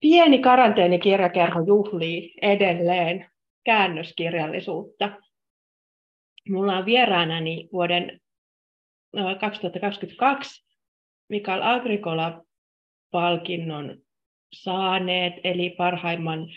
[0.00, 3.30] Pieni karanteenikirjakerho juhlii edelleen
[3.64, 5.10] käännöskirjallisuutta.
[6.48, 8.20] Mulla on vieraanani vuoden
[9.40, 10.66] 2022
[11.28, 13.98] Mikael Agricola-palkinnon
[14.52, 16.48] saaneet, eli parhaimman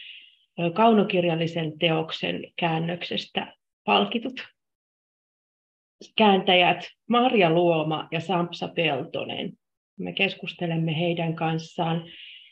[0.74, 3.56] kaunokirjallisen teoksen käännöksestä
[3.86, 4.48] palkitut
[6.16, 9.54] kääntäjät Marja Luoma ja Sampsa Peltonen.
[10.00, 12.04] Me keskustelemme heidän kanssaan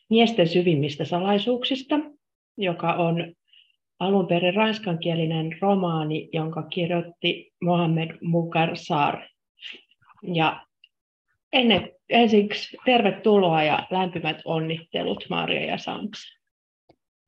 [0.10, 1.96] miesten syvimmistä salaisuuksista,
[2.58, 3.34] joka on
[4.00, 9.22] alun perin ranskankielinen romaani, jonka kirjoitti Mohamed Mukarsar.
[10.24, 10.66] Ja
[11.54, 16.40] ennen, ensiksi tervetuloa ja lämpimät onnittelut Maria ja Sams.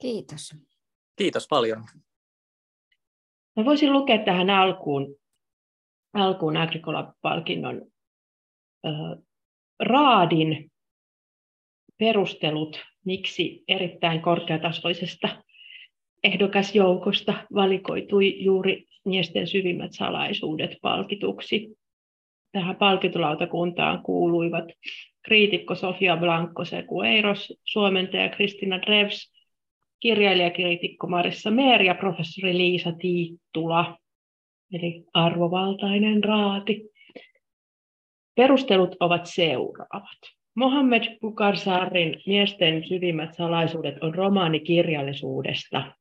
[0.01, 0.55] Kiitos.
[1.15, 1.83] Kiitos paljon.
[3.57, 5.15] Mä voisin lukea tähän alkuun,
[6.13, 7.81] alkuun Agricola-palkinnon
[8.85, 9.23] äh,
[9.79, 10.70] raadin
[12.01, 15.29] perustelut, miksi erittäin korkeatasoisesta
[16.23, 21.77] ehdokasjoukosta valikoitui juuri miesten syvimmät salaisuudet palkituksi.
[22.51, 24.65] Tähän palkitulautakuntaan kuuluivat
[25.21, 29.33] kriitikko Sofia Blanco Secueiros, suomentaja Kristina Drevs,
[29.99, 33.97] kirjailijakriitikko Marissa Meer ja professori Liisa Tiittula,
[34.73, 36.89] eli arvovaltainen raati.
[38.35, 40.40] Perustelut ovat seuraavat.
[40.55, 45.91] Mohammed Bukarsarin Miesten syvimmät salaisuudet on romaani kirjallisuudesta,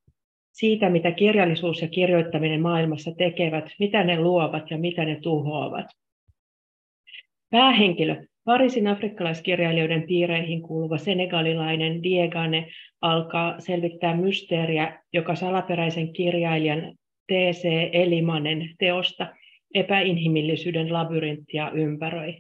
[0.53, 5.87] siitä, mitä kirjallisuus ja kirjoittaminen maailmassa tekevät, mitä ne luovat ja mitä ne tuhoavat.
[7.51, 12.69] Päähenkilö, Pariisin afrikkalaiskirjailijoiden piireihin kuuluva senegalilainen Diegane
[13.01, 16.81] alkaa selvittää mysteeriä, joka salaperäisen kirjailijan
[17.27, 17.65] T.C.
[17.93, 19.27] Elimanen teosta
[19.75, 22.35] epäinhimillisyyden labyrinttia ympäröi.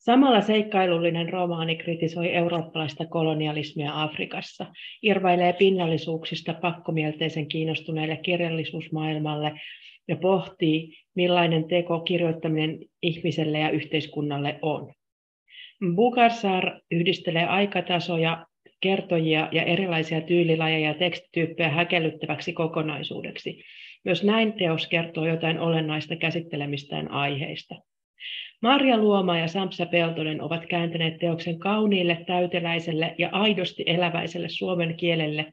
[0.00, 4.66] Samalla seikkailullinen romaani kritisoi eurooppalaista kolonialismia Afrikassa,
[5.02, 9.60] irvailee pinnallisuuksista pakkomielteisen kiinnostuneelle kirjallisuusmaailmalle
[10.08, 14.92] ja pohtii, millainen teko kirjoittaminen ihmiselle ja yhteiskunnalle on.
[15.94, 18.46] Bukarsar yhdistelee aikatasoja,
[18.80, 23.62] kertojia ja erilaisia tyylilajeja ja tekstityyppejä häkellyttäväksi kokonaisuudeksi.
[24.04, 27.74] Myös näin teos kertoo jotain olennaista käsittelemistään aiheista.
[28.62, 35.52] Marja Luoma ja Sampsa Peltonen ovat kääntäneet teoksen kauniille, täyteläiselle ja aidosti eläväiselle suomen kielelle,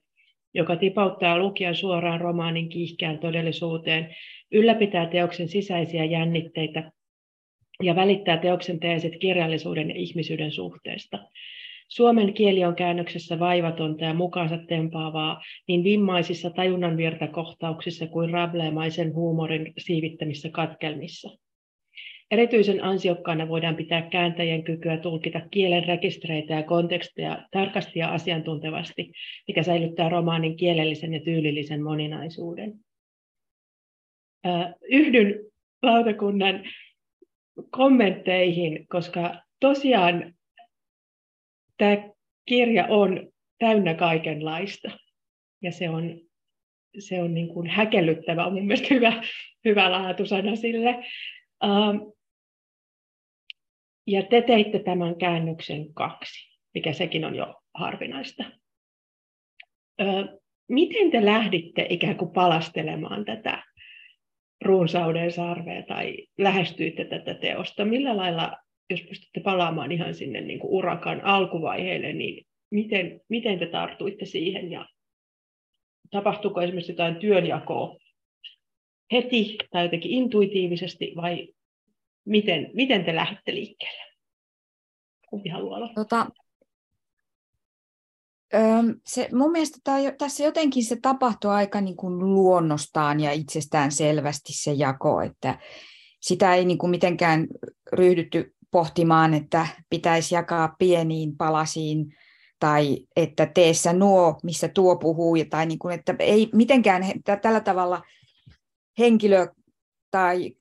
[0.53, 4.15] joka tipauttaa lukijan suoraan romaanin kiihkeään todellisuuteen,
[4.51, 6.91] ylläpitää teoksen sisäisiä jännitteitä
[7.83, 11.19] ja välittää teoksen teesit kirjallisuuden ja ihmisyyden suhteesta.
[11.87, 20.49] Suomen kieli on käännöksessä vaivatonta ja mukaansa tempaavaa niin vimmaisissa tajunnanvirtakohtauksissa kuin rableemaisen huumorin siivittämissä
[20.49, 21.37] katkelmissa.
[22.31, 29.11] Erityisen ansiokkaana voidaan pitää kääntäjien kykyä tulkita kielen rekistereitä ja konteksteja tarkasti ja asiantuntevasti,
[29.47, 32.73] mikä säilyttää romaanin kielellisen ja tyylillisen moninaisuuden.
[34.89, 35.35] Yhdyn
[35.81, 36.63] lautakunnan
[37.69, 40.33] kommentteihin, koska tosiaan
[41.77, 42.09] tämä
[42.45, 44.91] kirja on täynnä kaikenlaista.
[45.61, 46.21] Ja se on,
[46.99, 49.23] se on niin kuin häkellyttävä, on mun mielestä hyvä,
[49.65, 51.05] hyvä laatusana sille.
[54.07, 58.43] Ja te teitte tämän käännöksen kaksi, mikä sekin on jo harvinaista.
[60.01, 60.05] Ö,
[60.69, 63.63] miten te lähditte ikään kuin palastelemaan tätä
[64.65, 67.85] runsauden sarvea tai lähestyitte tätä teosta?
[67.85, 68.57] Millä lailla,
[68.89, 74.71] jos pystytte palaamaan ihan sinne niin kuin urakan alkuvaiheelle, niin miten, miten te tartuitte siihen
[74.71, 74.87] ja
[76.09, 77.97] tapahtuuko esimerkiksi jotain työnjakoa
[79.11, 81.47] heti tai jotenkin intuitiivisesti vai
[82.27, 84.03] miten, miten te lähditte liikkeelle?
[85.29, 86.27] Kumpi haluaa tota,
[89.05, 94.53] se, mun mielestä tämä, tässä jotenkin se tapahtuu aika niin kuin luonnostaan ja itsestään selvästi
[94.53, 95.59] se jako, että
[96.21, 97.47] sitä ei niin kuin mitenkään
[97.93, 102.15] ryhdytty pohtimaan, että pitäisi jakaa pieniin palasiin
[102.59, 107.03] tai että teessä nuo, missä tuo puhuu, tai niin kuin, että ei mitenkään
[107.41, 108.01] tällä tavalla
[108.99, 109.47] henkilö
[110.11, 110.55] tai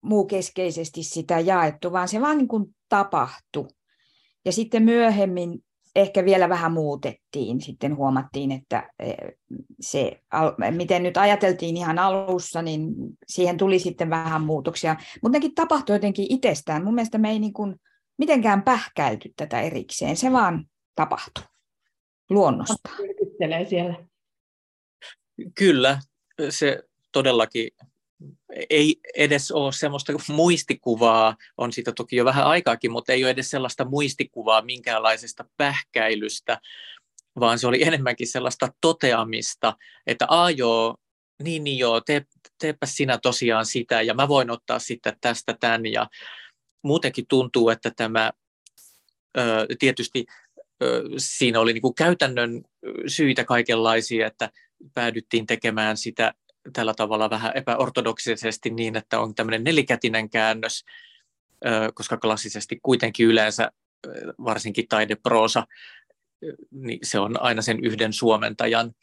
[0.00, 3.68] muu keskeisesti sitä jaettu, vaan se vaan niin kuin tapahtui.
[4.44, 5.64] Ja sitten myöhemmin
[5.96, 7.60] ehkä vielä vähän muutettiin.
[7.60, 9.12] Sitten huomattiin, että e,
[9.80, 10.22] se,
[10.70, 12.94] miten nyt ajateltiin ihan alussa, niin
[13.26, 14.96] siihen tuli sitten vähän muutoksia.
[15.22, 16.84] Mutta nekin tapahtui jotenkin itsestään.
[16.84, 17.76] Mun mielestä me ei niin kuin
[18.18, 20.16] mitenkään pähkäilty tätä erikseen.
[20.16, 20.64] Se vaan
[20.94, 21.44] tapahtui
[22.30, 22.90] luonnosta.
[23.68, 23.94] siellä.
[25.54, 26.00] Kyllä,
[26.50, 26.82] se
[27.12, 27.70] todellakin
[28.70, 33.50] ei edes ole semmoista muistikuvaa, on siitä toki jo vähän aikaakin, mutta ei ole edes
[33.50, 36.60] sellaista muistikuvaa minkäänlaisesta pähkäilystä,
[37.40, 39.76] vaan se oli enemmänkin sellaista toteamista,
[40.06, 40.96] että a joo,
[41.42, 42.22] niin, niin joo, tee,
[42.60, 46.06] teepä sinä tosiaan sitä ja mä voin ottaa sitten tästä tämän ja
[46.82, 48.30] muutenkin tuntuu, että tämä
[49.38, 50.26] ö, tietysti
[50.82, 52.62] ö, siinä oli niin kuin käytännön
[53.06, 54.50] syitä kaikenlaisia, että
[54.94, 56.34] päädyttiin tekemään sitä
[56.72, 60.84] tällä tavalla vähän epäortodoksisesti niin, että on tämmöinen nelikätinen käännös,
[61.94, 63.70] koska klassisesti kuitenkin yleensä
[64.44, 65.66] varsinkin taideproosa,
[66.70, 68.94] niin se on aina sen yhden suomentajan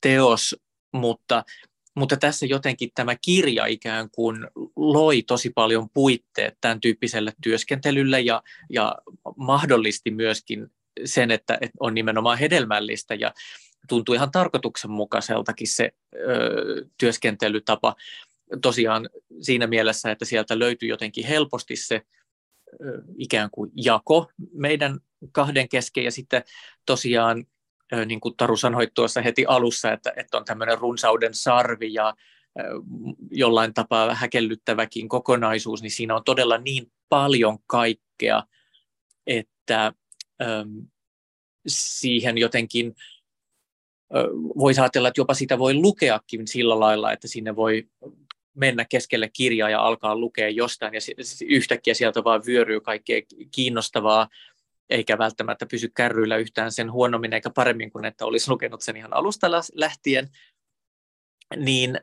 [0.00, 0.56] teos,
[0.92, 1.44] mutta,
[1.96, 4.36] mutta tässä jotenkin tämä kirja ikään kuin
[4.76, 8.94] loi tosi paljon puitteet tämän tyyppiselle työskentelylle ja, ja
[9.36, 10.66] mahdollisti myöskin
[11.04, 13.32] sen, että on nimenomaan hedelmällistä ja
[13.88, 17.94] tuntui ihan tarkoituksenmukaiseltakin se ö, työskentelytapa.
[18.62, 19.08] Tosiaan
[19.40, 22.02] siinä mielessä, että sieltä löytyi jotenkin helposti se
[22.72, 24.98] ö, ikään kuin jako meidän
[25.32, 26.04] kahden kesken.
[26.04, 26.44] Ja sitten
[26.86, 27.44] tosiaan
[28.06, 32.14] niin kuin Taru sanoi tuossa heti alussa, että, että on tämmöinen runsauden sarvi ja
[33.30, 38.42] jollain tapaa häkellyttäväkin kokonaisuus, niin siinä on todella niin paljon kaikkea,
[39.26, 39.92] että
[41.66, 42.94] siihen jotenkin
[44.58, 47.88] voisi ajatella, että jopa sitä voi lukeakin sillä lailla, että sinne voi
[48.54, 51.00] mennä keskelle kirjaa ja alkaa lukea jostain ja
[51.46, 54.28] yhtäkkiä sieltä vaan vyöryy kaikkea kiinnostavaa
[54.90, 59.14] eikä välttämättä pysy kärryillä yhtään sen huonommin eikä paremmin kuin että olisi lukenut sen ihan
[59.14, 60.28] alusta lähtien,
[61.56, 62.00] niin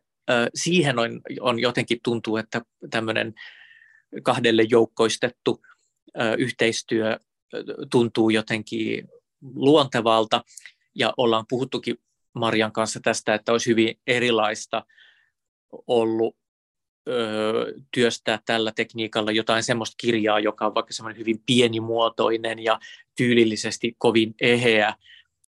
[0.56, 3.34] siihen on, on jotenkin tuntuu, että tämmöinen
[4.24, 5.62] kahdelle joukkoistettu
[6.38, 7.20] yhteistyö
[7.92, 9.08] tuntuu jotenkin
[9.56, 10.44] luontevalta
[10.96, 11.98] ja ollaan puhuttukin
[12.34, 14.86] Marian kanssa tästä, että olisi hyvin erilaista
[15.88, 16.36] ollut
[17.94, 22.80] työstää tällä tekniikalla jotain semmoista kirjaa, joka on vaikka semmoinen hyvin pienimuotoinen ja
[23.18, 24.94] tyylillisesti kovin eheä,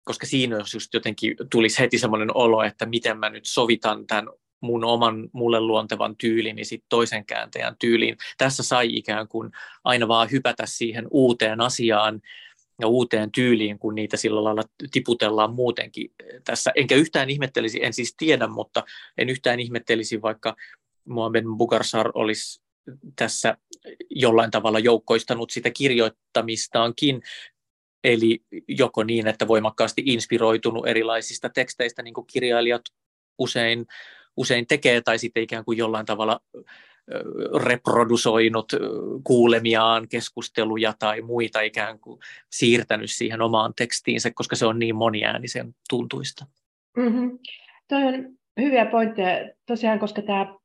[0.03, 4.27] koska siinä jos just jotenkin tulisi heti semmoinen olo, että miten mä nyt sovitan tämän
[4.61, 8.17] mun oman mulle luontevan tyylin ja sitten toisen kääntäjän tyyliin.
[8.37, 9.51] Tässä sai ikään kuin
[9.83, 12.21] aina vaan hypätä siihen uuteen asiaan
[12.81, 16.71] ja uuteen tyyliin, kun niitä sillä lailla tiputellaan muutenkin tässä.
[16.75, 18.83] Enkä yhtään ihmettelisi, en siis tiedä, mutta
[19.17, 20.55] en yhtään ihmettelisi vaikka
[21.07, 22.61] Mohamed Bugarsar olisi
[23.15, 23.57] tässä
[24.09, 27.21] jollain tavalla joukkoistanut sitä kirjoittamistaankin,
[28.03, 32.81] eli joko niin, että voimakkaasti inspiroitunut erilaisista teksteistä, niin kuin kirjailijat
[33.37, 33.85] usein,
[34.37, 36.39] usein tekee, tai sitten ikään kuin jollain tavalla
[37.63, 38.73] reprodusoinut
[39.23, 42.19] kuulemiaan keskusteluja tai muita ikään kuin
[42.51, 46.45] siirtänyt siihen omaan tekstiinsä, koska se on niin moniäänisen tuntuista.
[46.97, 47.39] Mm-hmm.
[47.87, 48.13] Toi on
[48.61, 50.55] hyviä pointteja tosiaan, koska tämä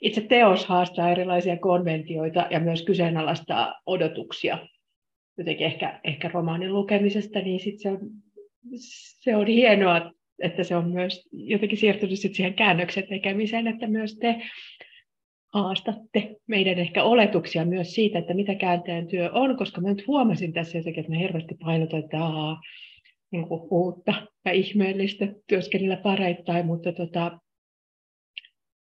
[0.00, 4.58] itse teos haastaa erilaisia konventioita ja myös kyseenalaistaa odotuksia.
[5.38, 7.98] Jotenkin ehkä, ehkä romaanin lukemisesta, niin sit se, on,
[9.20, 14.16] se on hienoa, että se on myös jotenkin siirtynyt sit siihen käännöksen tekemiseen, että myös
[14.16, 14.42] te
[15.54, 20.52] haastatte meidän ehkä oletuksia myös siitä, että mitä kääntäjän työ on, koska mä nyt huomasin
[20.52, 22.60] tässä jotenkin, että me herkästi painotan, että aa,
[23.30, 24.14] niin kuin uutta
[24.44, 27.38] ja ihmeellistä työskennellä pareittain, mutta tota,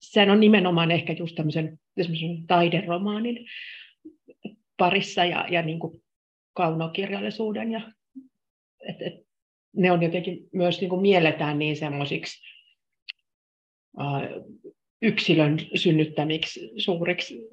[0.00, 1.78] sehän on nimenomaan ehkä just tämmöisen
[2.46, 3.46] taideromaanin
[4.78, 6.02] parissa ja, ja niin kuin
[6.52, 7.72] kaunokirjallisuuden.
[7.72, 7.93] Ja,
[8.88, 9.14] et, et,
[9.76, 12.43] ne on jotenkin myös niin kuin mielletään niin semmoisiksi
[15.05, 17.49] yksilön synnyttämiksi suuriksi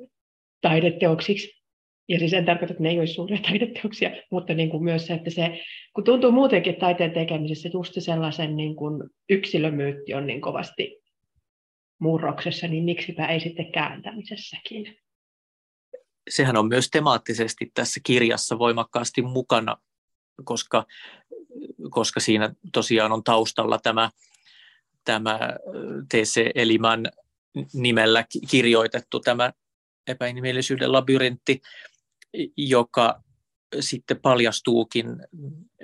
[0.61, 1.61] taideteoksiksi.
[2.09, 5.13] Ja siis en tarkoita, että ne ei olisi suuria taideteoksia, mutta niin kuin myös se,
[5.13, 5.61] että se,
[5.93, 11.01] kun tuntuu muutenkin taiteen tekemisessä, just sellaisen niin kuin yksilömyytti on niin kovasti
[11.99, 14.97] murroksessa, niin miksipä ei sitten kääntämisessäkin.
[16.29, 19.77] Sehän on myös temaattisesti tässä kirjassa voimakkaasti mukana,
[20.43, 20.85] koska,
[21.89, 24.09] koska siinä tosiaan on taustalla tämä,
[25.05, 25.39] tämä
[26.09, 26.51] T.C.
[26.55, 27.11] Elimän
[27.73, 29.53] nimellä kirjoitettu tämä
[30.07, 31.61] epäinhimillisyyden labyrintti,
[32.57, 33.23] joka
[33.79, 35.07] sitten paljastuukin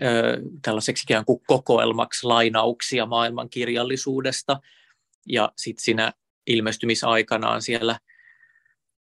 [0.03, 4.59] ö, tällaiseksi ikään kuin kokoelmaksi lainauksia maailmankirjallisuudesta–
[5.27, 6.13] ja sitten siinä
[6.47, 7.99] ilmestymisaikanaan siellä,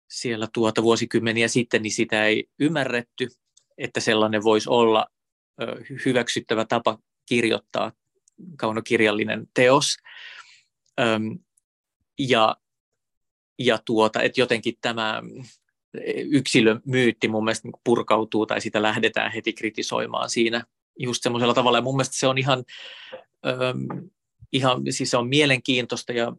[0.09, 3.27] siellä tuota vuosikymmeniä sitten, niin sitä ei ymmärretty,
[3.77, 5.05] että sellainen voisi olla
[6.05, 7.91] hyväksyttävä tapa kirjoittaa
[8.57, 9.97] kaunokirjallinen teos.
[12.19, 12.55] Ja,
[13.59, 15.21] ja tuota, että jotenkin tämä
[16.29, 20.65] yksilömyytti mun mielestä niin purkautuu tai sitä lähdetään heti kritisoimaan siinä
[20.99, 21.77] just semmoisella tavalla.
[21.77, 22.63] Ja mun mielestä se on ihan
[24.51, 26.33] ihan, siis se on mielenkiintoista ja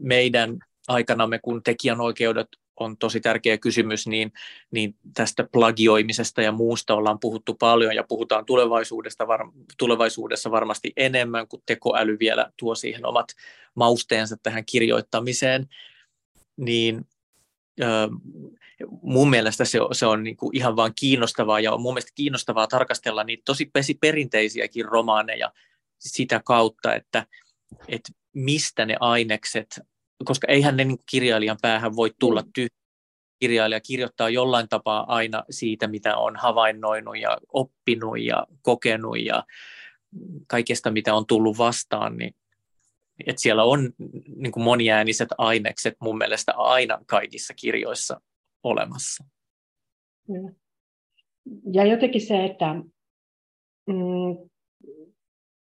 [0.00, 2.48] meidän aikanamme, kun tekijänoikeudet
[2.80, 4.32] on tosi tärkeä kysymys, niin,
[4.70, 9.40] niin tästä plagioimisesta ja muusta ollaan puhuttu paljon ja puhutaan tulevaisuudesta var,
[9.78, 13.28] tulevaisuudessa varmasti enemmän, kun tekoäly vielä tuo siihen omat
[13.74, 15.68] mausteensa tähän kirjoittamiseen,
[16.56, 17.06] niin
[19.02, 22.66] mun mielestä se se on niin kuin ihan vaan kiinnostavaa ja on mun mielestä kiinnostavaa
[22.66, 25.52] tarkastella niitä tosi perinteisiäkin romaaneja
[25.98, 27.26] sitä kautta, että,
[27.88, 29.80] että mistä ne ainekset,
[30.24, 32.50] koska eihän ne niin kirjailijan päähän voi tulla mm.
[32.54, 32.76] tyhjä.
[33.40, 39.44] Kirjailija kirjoittaa jollain tapaa aina siitä, mitä on havainnoinut ja oppinut ja kokenut ja
[40.46, 42.34] kaikesta, mitä on tullut vastaan, niin
[43.26, 43.92] että siellä on
[44.36, 48.20] niin kuin moniääniset ainekset mun mielestä aina kaikissa kirjoissa
[48.62, 49.24] olemassa.
[51.72, 52.74] Ja jotenkin se, että
[53.86, 54.48] mm,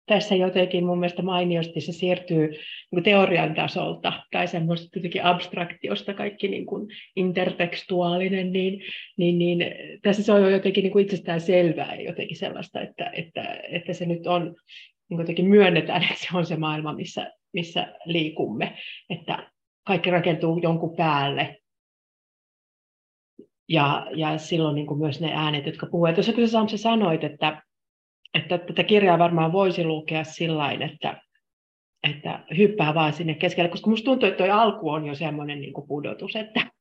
[0.10, 2.50] tässä jotenkin mun mielestä mainiosti se siirtyy
[2.92, 8.82] niin teorian tasolta tai semmoista jotenkin abstraktiosta kaikki niin kuin intertekstuaalinen, niin,
[9.18, 9.66] niin, niin
[10.02, 14.28] tässä se on jotenkin niin kuin itsestään selvää jotenkin sellaista, että, että, että se nyt
[14.28, 14.56] on
[15.10, 18.78] niin jotenkin myönnetään, että se on se maailma, missä, missä liikumme,
[19.10, 19.52] että
[19.88, 21.58] kaikki rakentuu jonkun päälle.
[23.70, 26.16] Ja, ja silloin niin kuin myös ne äänet, jotka puhuvat.
[26.16, 27.62] Tuossa kun sä sanoit, että,
[28.34, 31.22] että tätä kirjaa varmaan voisi lukea sillä että,
[32.10, 35.74] että hyppää vaan sinne keskelle, koska musta tuntuu, että tuo alku on jo semmoinen niin
[35.88, 36.72] pudotus, että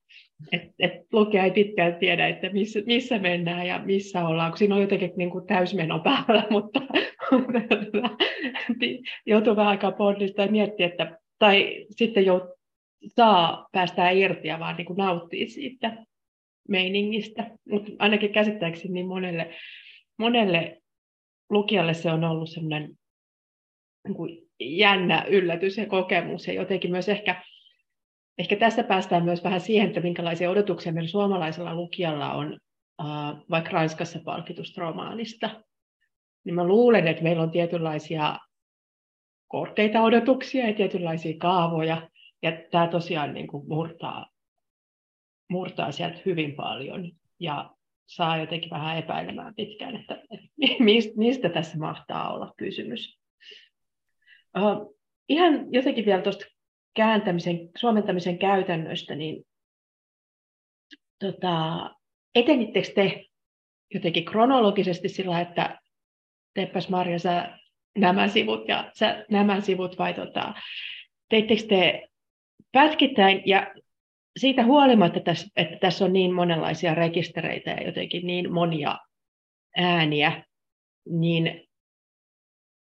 [0.53, 4.75] et, et lukija ei pitkään tiedä, että missä, missä mennään ja missä ollaan, kun siinä
[4.75, 6.81] on jotenkin niin kuin täysmeno päällä, mutta
[9.27, 12.43] joutuu vähän aikaa pohdista ja miettiä, että, tai sitten jout,
[13.07, 16.05] saa päästää irti ja vaan niin kuin nauttii siitä
[16.69, 17.51] meiningistä.
[17.71, 19.55] Mutta ainakin käsittääkseni niin monelle,
[20.19, 20.79] monelle
[21.51, 22.99] lukijalle se on ollut sellainen
[24.09, 27.43] niin jännä yllätys ja kokemus ja jotenkin myös ehkä
[28.39, 32.59] Ehkä tässä päästään myös vähän siihen, että minkälaisia odotuksia meillä suomalaisella lukijalla on
[33.03, 35.51] uh, vaikka Ranskassa palkitusta romaanista.
[36.45, 38.39] Niin mä luulen, että meillä on tietynlaisia
[39.49, 42.09] korkeita odotuksia ja tietynlaisia kaavoja,
[42.43, 44.27] ja tämä tosiaan niin kuin murtaa,
[45.51, 47.71] murtaa sieltä hyvin paljon ja
[48.09, 50.49] saa jotenkin vähän epäilemään pitkään, että, että
[51.17, 53.19] mistä tässä mahtaa olla kysymys.
[54.59, 54.99] Uh,
[55.29, 56.45] ihan jotenkin vielä tuosta
[56.95, 59.45] kääntämisen, suomentamisen käytännöstä, niin
[61.19, 61.91] tota,
[62.35, 63.25] etenittekö te
[63.95, 65.79] jotenkin kronologisesti sillä, että
[66.55, 67.59] teppäs Marja, sä
[67.99, 70.55] nämä sivut ja sä nämä sivut, vai tota,
[71.29, 72.09] teittekö te
[72.73, 73.75] pätkittäin ja
[74.39, 78.99] siitä huolimatta, että tässä, että tässä on niin monenlaisia rekistereitä ja jotenkin niin monia
[79.77, 80.45] ääniä,
[81.11, 81.69] niin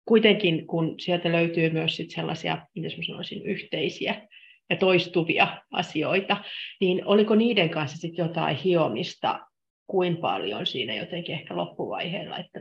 [0.04, 4.28] kuitenkin kun sieltä löytyy myös sit sellaisia, miten sanoisin, yhteisiä
[4.70, 6.36] ja toistuvia asioita,
[6.80, 9.46] niin oliko niiden kanssa sit jotain hiomista
[9.86, 12.60] kuin paljon siinä jotenkin ehkä loppuvaiheella, että,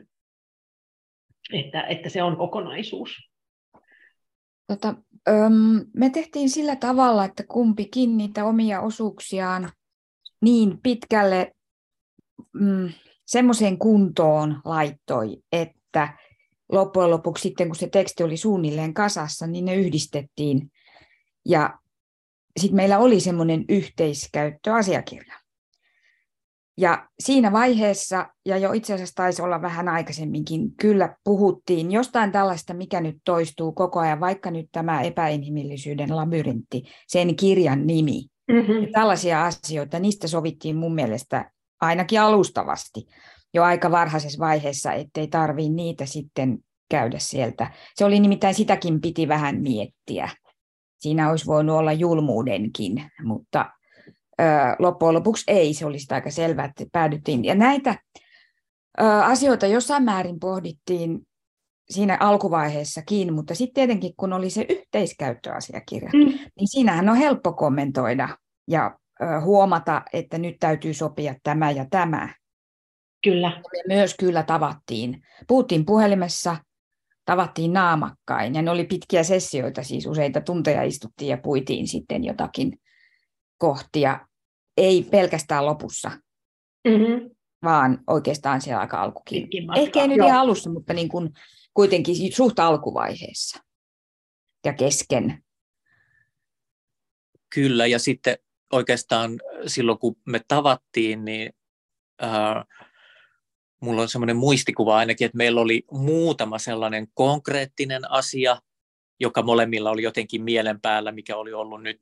[1.53, 3.09] että, että se on kokonaisuus?
[4.67, 4.95] Tota,
[5.29, 9.71] öm, me tehtiin sillä tavalla, että kumpikin niitä omia osuuksiaan
[10.41, 11.51] niin pitkälle
[12.53, 12.89] mm,
[13.25, 16.17] semmoiseen kuntoon laittoi, että
[16.71, 20.71] loppujen lopuksi sitten, kun se teksti oli suunnilleen kasassa, niin ne yhdistettiin.
[21.45, 21.79] Ja
[22.59, 25.46] sitten meillä oli semmoinen yhteiskäyttöasiakirja.
[26.77, 32.73] Ja siinä vaiheessa, ja jo itse asiassa taisi olla vähän aikaisemminkin, kyllä puhuttiin jostain tällaista,
[32.73, 38.25] mikä nyt toistuu koko ajan, vaikka nyt tämä epäinhimillisyyden labyrintti, sen kirjan nimi.
[38.51, 38.81] Mm-hmm.
[38.81, 43.07] Ja tällaisia asioita, niistä sovittiin mun mielestä ainakin alustavasti
[43.53, 46.57] jo aika varhaisessa vaiheessa, ettei tarvii niitä sitten
[46.89, 47.71] käydä sieltä.
[47.95, 50.29] Se oli nimittäin sitäkin piti vähän miettiä.
[50.99, 53.65] Siinä olisi voinut olla julmuudenkin, mutta
[54.79, 55.73] loppujen lopuksi ei.
[55.73, 57.45] Se oli sitä aika selvää, että päädyttiin.
[57.45, 57.95] Ja näitä
[59.23, 61.19] asioita jossain määrin pohdittiin
[61.89, 66.25] siinä alkuvaiheessakin, mutta sitten tietenkin kun oli se yhteiskäyttöasiakirja, mm.
[66.59, 68.29] niin siinähän on helppo kommentoida
[68.67, 68.97] ja
[69.43, 72.33] huomata, että nyt täytyy sopia tämä ja tämä.
[73.23, 73.49] Kyllä.
[73.87, 75.21] Me myös kyllä tavattiin.
[75.47, 76.57] Puhuttiin puhelimessa,
[77.25, 78.55] tavattiin naamakkain.
[78.55, 82.79] Ja ne oli pitkiä sessioita, siis useita tunteja istuttiin ja puitiin sitten jotakin
[83.57, 84.26] kohtia.
[84.77, 86.11] Ei pelkästään lopussa,
[86.87, 87.29] mm-hmm.
[87.63, 89.47] vaan oikeastaan siellä aika alkukin.
[89.75, 91.29] Ehkä ei nyt ihan alussa, mutta niin kuin
[91.73, 93.59] kuitenkin suht alkuvaiheessa
[94.65, 95.43] ja kesken.
[97.55, 98.37] Kyllä, ja sitten
[98.71, 101.53] oikeastaan silloin kun me tavattiin, niin
[102.23, 102.65] äh,
[103.81, 108.61] mulla on semmoinen muistikuva ainakin, että meillä oli muutama sellainen konkreettinen asia,
[109.19, 112.01] joka molemmilla oli jotenkin mielen päällä, mikä oli ollut nyt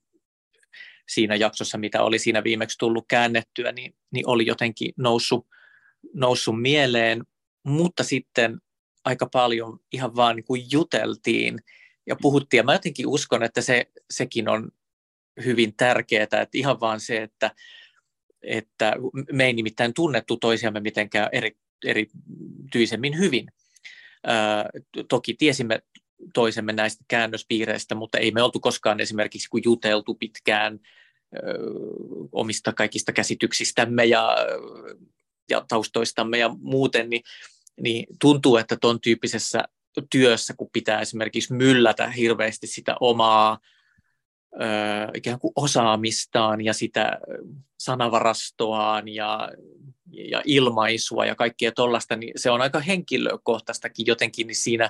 [1.10, 5.48] siinä jaksossa, mitä oli siinä viimeksi tullut käännettyä, niin, niin oli jotenkin noussut,
[6.13, 7.24] noussut mieleen,
[7.63, 8.58] mutta sitten
[9.05, 11.60] aika paljon ihan vaan niin kuin juteltiin
[12.08, 12.58] ja puhuttiin.
[12.58, 14.72] Ja mä jotenkin uskon, että se, sekin on
[15.46, 17.51] hyvin tärkeää, että ihan vaan se, että,
[18.41, 18.94] että
[19.32, 23.51] me ei nimittäin tunnettu toisiamme mitenkään eri, erityisemmin hyvin.
[24.27, 24.70] Ää,
[25.10, 25.82] toki tiesimme
[26.34, 30.79] toisemme näistä käännöspiireistä, mutta ei me oltu koskaan esimerkiksi kun juteltu pitkään
[31.36, 31.39] ö,
[32.31, 34.38] omista kaikista käsityksistämme ja,
[35.50, 37.22] ja taustoistamme ja muuten, niin,
[37.81, 39.63] niin tuntuu, että tuon tyyppisessä
[40.12, 43.60] työssä, kun pitää esimerkiksi myllätä hirveästi sitä omaa
[44.53, 44.57] ö,
[45.13, 47.19] ikään kuin osaamistaan ja sitä
[47.79, 49.50] sanavarastoaan ja,
[50.12, 54.89] ja ilmaisua ja kaikkea tuollaista, niin se on aika henkilökohtaistakin jotenkin niin siinä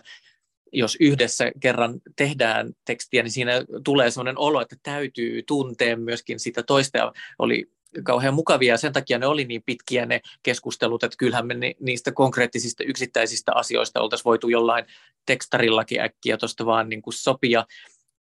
[0.72, 3.52] jos yhdessä kerran tehdään tekstiä, niin siinä
[3.84, 6.98] tulee sellainen olo, että täytyy tuntea myöskin sitä toista.
[6.98, 7.70] Ja oli
[8.04, 12.12] kauhean mukavia ja sen takia ne oli niin pitkiä ne keskustelut, että kyllähän me niistä
[12.12, 14.86] konkreettisista yksittäisistä asioista oltaisiin voitu jollain
[15.26, 17.66] tekstarillakin äkkiä tuosta vaan niin kuin sopia,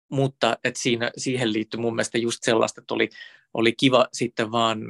[0.10, 3.10] mutta että siinä, siihen liittyy mun mielestä just sellaista, että oli,
[3.54, 4.82] oli kiva sitten vaan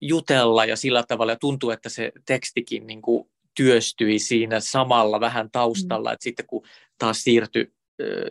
[0.00, 5.50] jutella ja sillä tavalla ja tuntuu, että se tekstikin niin kuin työstyi siinä samalla vähän
[5.50, 6.12] taustalla, mm.
[6.12, 6.66] että sitten kun
[6.98, 7.72] taas siirtyi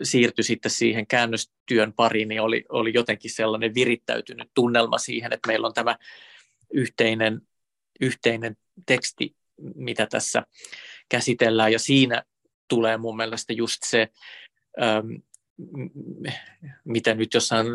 [0.02, 5.66] siirtyi sitten siihen käännöstyön pariin, niin oli, oli jotenkin sellainen virittäytynyt tunnelma siihen, että meillä
[5.66, 5.96] on tämä
[6.72, 7.40] yhteinen,
[8.00, 9.36] yhteinen teksti,
[9.74, 10.42] mitä tässä
[11.08, 12.22] käsitellään, ja siinä
[12.68, 14.08] tulee mun mielestä just se,
[14.82, 15.06] ähm,
[16.84, 17.66] mitä nyt jossain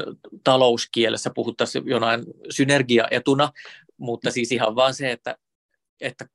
[0.44, 3.52] talouskielessä puhuttaisiin jonain synergiaetuna,
[3.98, 5.38] mutta siis ihan vaan se, että,
[6.02, 6.26] että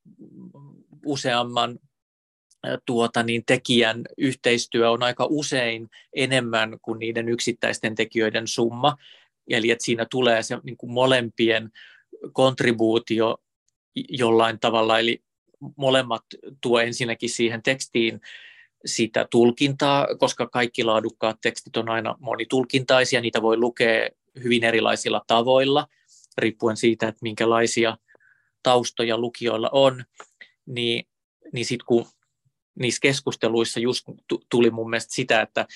[1.05, 1.79] useamman
[2.87, 8.97] tuota, niin tekijän yhteistyö on aika usein enemmän kuin niiden yksittäisten tekijöiden summa.
[9.51, 11.71] Eli että siinä tulee se niin kuin molempien
[12.33, 13.39] kontribuutio
[13.95, 15.23] jollain tavalla, eli
[15.77, 16.23] molemmat
[16.61, 18.21] tuo ensinnäkin siihen tekstiin
[18.87, 24.09] sitä tulkintaa, koska kaikki laadukkaat tekstit on aina monitulkintaisia, niitä voi lukea
[24.43, 25.87] hyvin erilaisilla tavoilla,
[26.39, 27.99] riippuen siitä, että minkälaisia
[28.63, 30.05] taustoja lukijoilla on
[30.67, 31.05] niin,
[31.53, 32.07] niin sitten kun
[32.79, 34.05] niissä keskusteluissa just
[34.51, 35.67] tuli mun mielestä sitä, että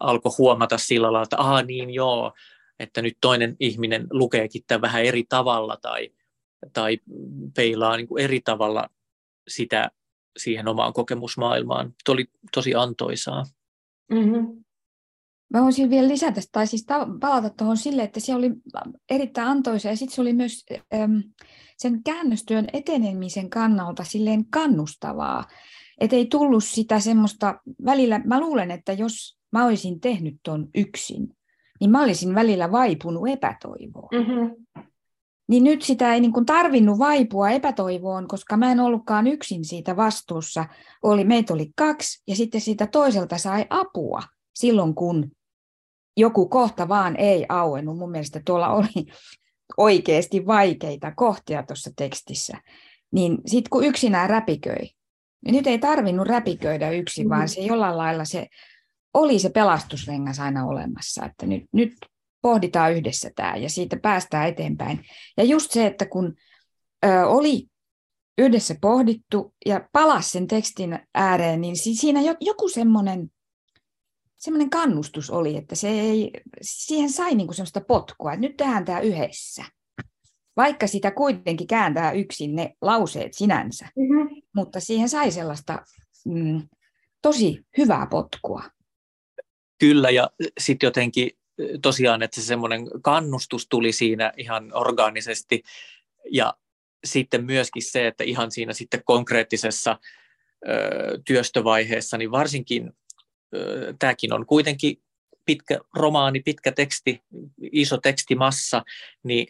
[0.00, 2.32] alkoi huomata sillä lailla, että aha niin joo,
[2.78, 6.10] että nyt toinen ihminen lukeekin tämän vähän eri tavalla tai,
[6.72, 6.98] tai
[7.56, 8.88] peilaa niin kuin eri tavalla
[9.48, 9.90] sitä
[10.38, 11.94] siihen omaan kokemusmaailmaan.
[12.04, 13.44] Se oli tosi antoisaa.
[14.10, 14.64] Mm-hmm.
[15.54, 16.86] Mä voisin vielä lisätä, tai siis
[17.20, 18.50] palata tuohon sille, että se oli
[19.10, 21.22] erittäin antoisa ja sitten se oli myös äm,
[21.76, 25.44] sen käännöstyön etenemisen kannalta silleen kannustavaa.
[26.00, 31.36] Että ei tullut sitä semmoista, välillä mä luulen, että jos mä olisin tehnyt ton yksin,
[31.80, 34.08] niin mä olisin välillä vaipunut epätoivoon.
[34.12, 34.66] Mm-hmm.
[35.48, 39.96] Niin nyt sitä ei niin kuin tarvinnut vaipua epätoivoon, koska mä en ollutkaan yksin siitä
[39.96, 40.64] vastuussa.
[41.02, 44.22] Oli, meitä oli kaksi ja sitten siitä toiselta sai apua
[44.54, 45.30] silloin, kun
[46.16, 47.98] joku kohta vaan ei auennut.
[47.98, 49.06] Mun mielestä tuolla oli
[49.76, 52.58] oikeasti vaikeita kohtia tuossa tekstissä.
[53.12, 54.90] Niin sitten kun yksinään räpiköi,
[55.44, 58.46] niin nyt ei tarvinnut räpiköidä yksin, vaan se jollain lailla se
[59.14, 61.92] oli se pelastusrengas aina olemassa, että nyt, nyt
[62.42, 65.04] pohditaan yhdessä tämä ja siitä päästään eteenpäin.
[65.36, 66.34] Ja just se, että kun
[67.06, 67.66] ö, oli
[68.38, 73.30] yhdessä pohdittu ja palasi sen tekstin ääreen, niin siinä joku semmoinen
[74.40, 76.30] semmoinen kannustus oli, että se ei,
[76.62, 79.64] siihen sai niin kuin semmoista potkua, että nyt tehdään tämä yhdessä.
[80.56, 84.42] Vaikka sitä kuitenkin kääntää yksin ne lauseet sinänsä, mm-hmm.
[84.54, 85.82] mutta siihen sai sellaista
[86.24, 86.68] mm,
[87.22, 88.62] tosi hyvää potkua.
[89.78, 91.30] Kyllä, ja sitten jotenkin
[91.82, 95.62] tosiaan, että se semmoinen kannustus tuli siinä ihan orgaanisesti,
[96.30, 96.54] ja
[97.04, 99.98] sitten myöskin se, että ihan siinä sitten konkreettisessa
[100.68, 102.92] ö, työstövaiheessa, niin varsinkin
[103.98, 105.02] tämäkin on kuitenkin
[105.46, 107.22] pitkä romaani, pitkä teksti,
[107.72, 108.84] iso tekstimassa,
[109.22, 109.46] niin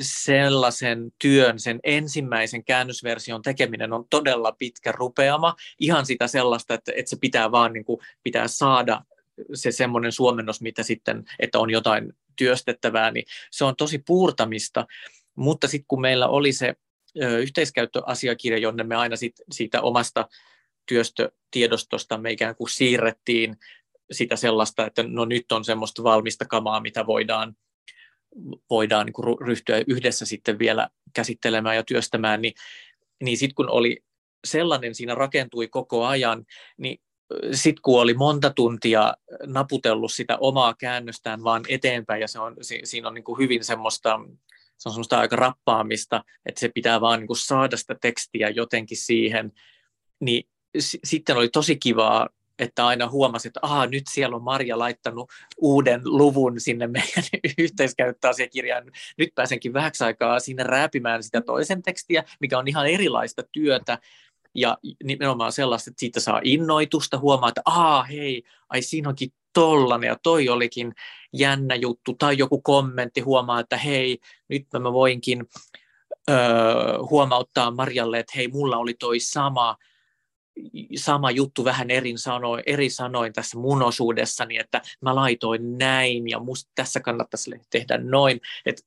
[0.00, 5.56] sellaisen työn, sen ensimmäisen käännösversion tekeminen on todella pitkä rupeama.
[5.78, 9.00] Ihan sitä sellaista, että, että se pitää vaan niin kuin, pitää saada
[9.54, 14.86] se semmoinen suomennos, mitä sitten, että on jotain työstettävää, niin se on tosi puurtamista.
[15.34, 16.74] Mutta sitten kun meillä oli se
[17.40, 20.28] yhteiskäyttöasiakirja, jonne me aina sit, siitä omasta
[20.86, 23.56] työstötiedostosta me ikään kuin siirrettiin
[24.10, 27.56] sitä sellaista, että no nyt on semmoista valmista kamaa, mitä voidaan,
[28.70, 32.54] voidaan niin ryhtyä yhdessä sitten vielä käsittelemään ja työstämään, niin,
[33.22, 34.04] niin sitten kun oli
[34.44, 36.44] sellainen siinä rakentui koko ajan,
[36.76, 36.98] niin
[37.52, 39.14] sitten kun oli monta tuntia
[39.46, 44.20] naputellut sitä omaa käännöstään vaan eteenpäin, ja se on, siinä on niin kuin hyvin semmoista,
[44.78, 48.98] se on semmoista aika rappaamista, että se pitää vaan niin kuin saada sitä tekstiä jotenkin
[48.98, 49.52] siihen,
[50.20, 52.28] niin s- sitten oli tosi kivaa
[52.60, 57.24] että aina huomasi, että Aha, nyt siellä on Marja laittanut uuden luvun sinne meidän
[57.58, 58.84] yhteiskäyttöasiakirjaan.
[59.18, 63.98] Nyt pääsenkin vähäksi aikaa sinne rääpimään sitä toisen tekstiä, mikä on ihan erilaista työtä.
[64.54, 70.08] Ja nimenomaan sellaista, että siitä saa innoitusta, huomaa, että Aa, hei, ai siinä onkin tollanen
[70.08, 70.94] ja toi olikin
[71.32, 72.14] jännä juttu.
[72.14, 75.46] Tai joku kommentti huomaa, että hei, nyt mä voinkin
[76.30, 76.36] öö,
[77.10, 79.76] huomauttaa Marjalle, että hei, mulla oli toi sama
[80.96, 86.38] sama juttu vähän eri sanoin, eri sanoin tässä mun osuudessani, että mä laitoin näin ja
[86.38, 88.40] musta tässä kannattaisi tehdä noin.
[88.66, 88.82] Et,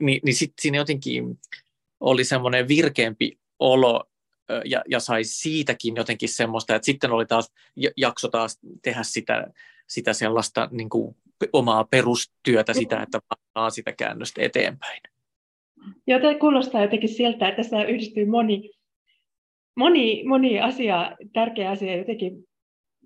[0.00, 1.38] niin niin sitten siinä jotenkin
[2.00, 4.04] oli semmoinen virkeämpi olo
[4.64, 7.52] ja, ja sai siitäkin jotenkin semmoista, että sitten oli taas
[7.96, 9.46] jakso taas tehdä sitä,
[9.88, 11.16] sitä sellaista niin kuin
[11.52, 15.00] omaa perustyötä sitä, että pannaan sitä käännöstä eteenpäin.
[16.06, 18.70] Joo, tämä kuulostaa jotenkin siltä, että tässä yhdistyy moni
[19.76, 22.44] moni, moni asia, tärkeä asia jotenkin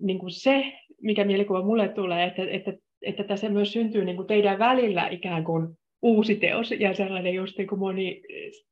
[0.01, 4.27] niin kuin se, mikä mielikuva mulle tulee, että, että, että tässä myös syntyy niin kuin
[4.27, 5.67] teidän välillä ikään kuin
[6.01, 8.21] uusi teos ja sellainen just niin kuin moni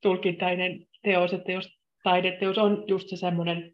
[0.02, 3.72] tulkintainen teos, että jos taideteos on just se semmoinen,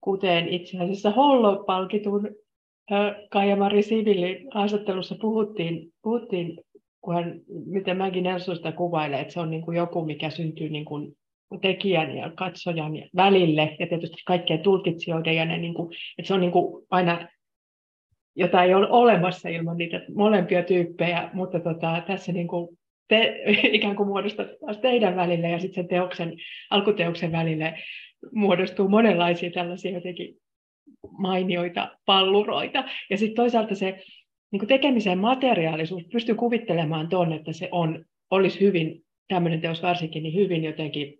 [0.00, 2.28] kuten itse asiassa Hollo-palkitun
[3.30, 6.60] Kaija-Mari Sivillin haastattelussa puhuttiin, puhuttiin
[7.00, 10.68] kun hän, miten Maggie Nelson sitä kuvailee, että se on niin kuin joku, mikä syntyy
[10.68, 11.16] niin kuin
[11.60, 16.40] tekijän ja katsojan välille ja tietysti kaikkien tulkitsijoiden ja ne, niin kuin, että se on
[16.40, 17.28] niin kuin aina
[18.36, 23.96] jota ei ole olemassa ilman niitä molempia tyyppejä, mutta tota, tässä niin kuin te, ikään
[23.96, 26.32] kuin muodostaa taas teidän välille ja sitten sen teoksen,
[26.70, 27.74] alkuteoksen välille
[28.32, 30.36] muodostuu monenlaisia tällaisia jotenkin
[31.18, 32.84] mainioita palluroita.
[33.10, 34.02] Ja sitten toisaalta se
[34.52, 40.22] niin kuin tekemisen materiaalisuus pystyy kuvittelemaan tuon, että se on, olisi hyvin, tämmöinen teos varsinkin,
[40.22, 41.19] niin hyvin jotenkin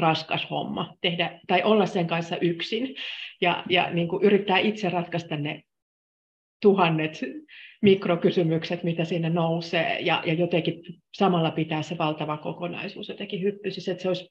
[0.00, 2.94] raskas homma tehdä, tai olla sen kanssa yksin
[3.40, 5.62] ja, ja niin kuin yrittää itse ratkaista ne
[6.62, 7.20] tuhannet
[7.82, 10.82] mikrokysymykset, mitä siinä nousee, ja, ja jotenkin
[11.14, 14.28] samalla pitää se valtava kokonaisuus jotenkin hyppysissä, että se olisi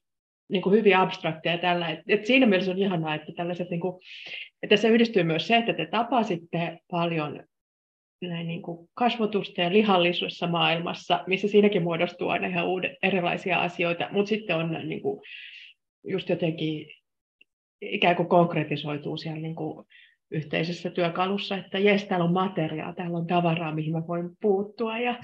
[0.49, 1.89] niin kuin hyvin abstraktia tällä.
[1.89, 3.95] Et, et siinä mielessä on ihanaa, että tällaiset, niin kuin,
[4.63, 7.43] että tässä yhdistyy myös se, että te tapasitte paljon
[8.21, 14.29] niin kuin kasvotusta ja lihallisuudessa maailmassa, missä siinäkin muodostuu aina ihan uudet, erilaisia asioita, mutta
[14.29, 15.21] sitten on niin kuin,
[16.03, 16.87] just jotenkin
[17.81, 19.85] ikään kuin konkretisoituu siellä niin kuin
[20.31, 25.15] yhteisessä työkalussa, että jes, täällä on materiaa, täällä on tavaraa, mihin mä voin puuttua ja,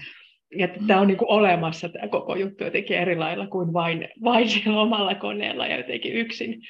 [0.58, 4.50] ja tämä on niin kuin olemassa tämä koko juttu jotenkin eri lailla kuin vain, vain
[4.50, 6.62] siellä omalla koneella ja jotenkin yksin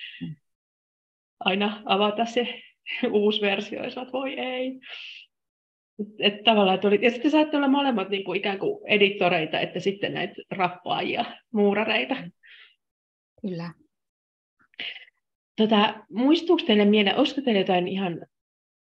[1.39, 2.61] aina avata se
[3.11, 4.79] uusi versio, ja voi ei.
[6.19, 9.79] Että tavallaan, että oli, ja sitten saatte olla molemmat niin kuin ikään kuin editoreita, että
[9.79, 12.15] sitten näitä rappaajia, muurareita.
[13.41, 13.71] Kyllä.
[15.58, 18.25] Tota, muistuuko teille mieleen, olisiko teille jotain ihan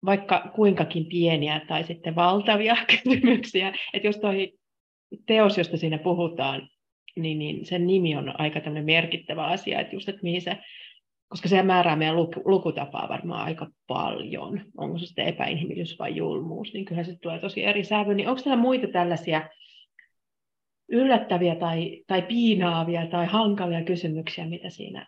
[0.04, 4.52] vaikka kuinkakin pieniä tai sitten valtavia kysymyksiä, että jos toi
[5.26, 6.68] teos, josta siinä puhutaan,
[7.16, 10.56] niin, niin sen nimi on aika merkittävä asia, että just, että mihin se
[11.34, 14.60] koska se määrää meidän lukutapaa varmaan aika paljon.
[14.76, 18.14] Onko se sitten epäinhimillisyys vai julmuus, niin kyllä se tulee tosi eri sävy.
[18.14, 19.48] Niin onko teillä muita tällaisia
[20.88, 25.06] yllättäviä tai, tai piinaavia tai hankalia kysymyksiä, mitä siinä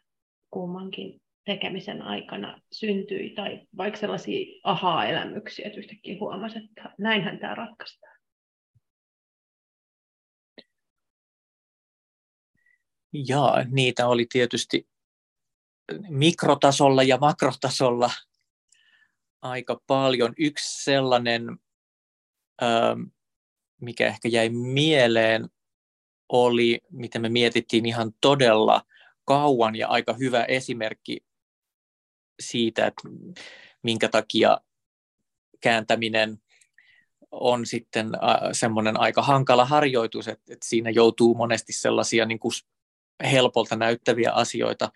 [0.51, 8.17] kummankin tekemisen aikana syntyi, tai vaikka sellaisia aha-elämyksiä, että yhtäkkiä huomasi, että näinhän tämä ratkaistaan?
[13.13, 14.87] Jaa, niitä oli tietysti
[16.09, 18.11] mikrotasolla ja makrotasolla
[19.43, 20.35] aika paljon.
[20.39, 21.59] Yksi sellainen,
[22.63, 23.03] ähm,
[23.81, 25.49] mikä ehkä jäi mieleen,
[26.29, 28.83] oli, miten me mietittiin ihan todella
[29.25, 31.25] kauan ja aika hyvä esimerkki
[32.41, 33.09] siitä, että
[33.83, 34.61] minkä takia
[35.61, 36.43] kääntäminen
[37.31, 42.53] on sitten äh, semmoinen aika hankala harjoitus, että, että siinä joutuu monesti sellaisia niin kuin
[43.31, 44.93] helpolta näyttäviä asioita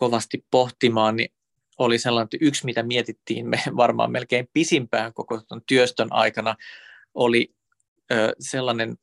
[0.00, 1.32] kovasti pohtimaan, niin
[1.78, 6.56] oli sellainen, että yksi, mitä mietittiin me varmaan melkein pisimpään koko tuon työstön aikana,
[7.14, 7.54] oli
[8.12, 8.96] ö, sellainen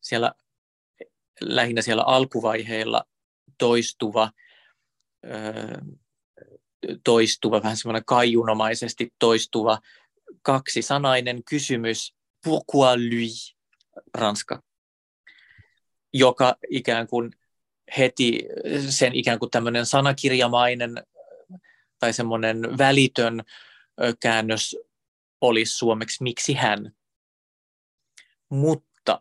[0.00, 0.32] siellä
[1.40, 3.04] lähinnä siellä alkuvaiheilla
[3.58, 4.30] toistuva,
[5.24, 5.30] ö,
[7.04, 9.78] toistuva, vähän semmoinen kaiunomaisesti toistuva
[10.42, 13.28] kaksisanainen kysymys, pourquoi lui,
[14.14, 14.62] ranska,
[16.12, 17.30] joka ikään kuin
[17.98, 18.40] heti
[18.88, 20.94] sen ikään kuin tämmöinen sanakirjamainen
[21.98, 23.42] tai semmoinen välitön
[24.20, 24.76] käännös
[25.40, 26.92] olisi suomeksi miksi hän.
[28.48, 29.20] Mutta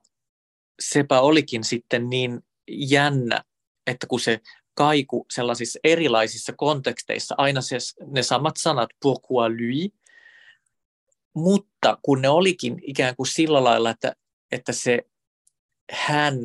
[0.80, 3.43] sepä olikin sitten niin jännä,
[3.88, 4.39] että kun se
[4.73, 9.91] kaiku sellaisissa erilaisissa konteksteissa, aina se, ne samat sanat, pourquoi lui,
[11.34, 14.15] mutta kun ne olikin ikään kuin sillä lailla, että,
[14.52, 14.99] että se
[15.91, 16.36] hän,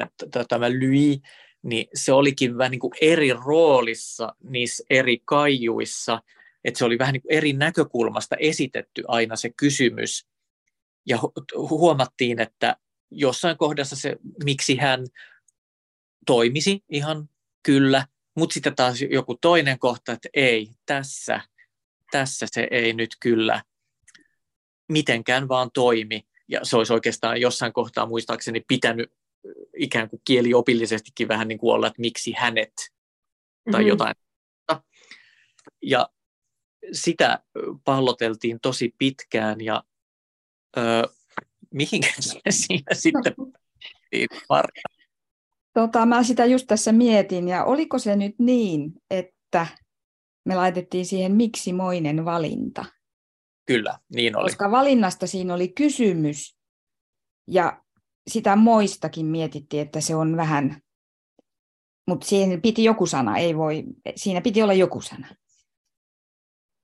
[0.48, 1.20] tämä lui,
[1.62, 6.22] niin se olikin vähän niin kuin eri roolissa niissä eri kaijuissa,
[6.64, 10.26] että se oli vähän niin kuin eri näkökulmasta esitetty aina se kysymys.
[11.06, 11.18] Ja
[11.56, 12.76] huomattiin, että
[13.10, 15.06] jossain kohdassa se, miksi hän
[16.26, 17.28] toimisi ihan
[17.62, 21.40] kyllä, mutta sitten taas joku toinen kohta, että ei, tässä,
[22.10, 23.62] tässä se ei nyt kyllä
[24.88, 26.26] mitenkään vaan toimi.
[26.48, 29.12] Ja se olisi oikeastaan jossain kohtaa muistaakseni pitänyt
[29.76, 32.72] ikään kuin kieliopillisestikin vähän niin kuin olla, että miksi hänet
[33.70, 33.88] tai mm-hmm.
[33.88, 34.14] jotain.
[35.82, 36.08] Ja
[36.92, 37.42] sitä
[37.84, 39.82] palloteltiin tosi pitkään ja
[40.76, 40.80] ö,
[41.74, 42.08] mihinkä
[42.50, 43.34] siinä sitten
[44.48, 44.82] Marja?
[45.74, 49.66] Tota, mä sitä just tässä mietin, ja oliko se nyt niin, että
[50.44, 52.84] me laitettiin siihen miksi moinen valinta?
[53.66, 54.44] Kyllä, niin oli.
[54.44, 56.58] Koska valinnasta siinä oli kysymys,
[57.48, 57.82] ja
[58.28, 60.82] sitä moistakin mietittiin, että se on vähän,
[62.06, 63.84] mutta siihen piti joku sana, ei voi,
[64.16, 65.28] siinä piti olla joku sana.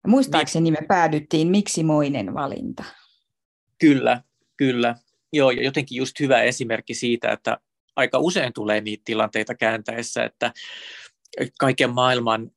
[0.06, 2.84] Muistaakseni me päädyttiin miksi moinen valinta.
[3.78, 4.22] Kyllä,
[4.56, 4.96] kyllä.
[5.32, 7.58] Joo, ja jotenkin just hyvä esimerkki siitä, että
[7.96, 10.52] aika usein tulee niitä tilanteita kääntäessä, että
[11.58, 12.50] kaiken maailman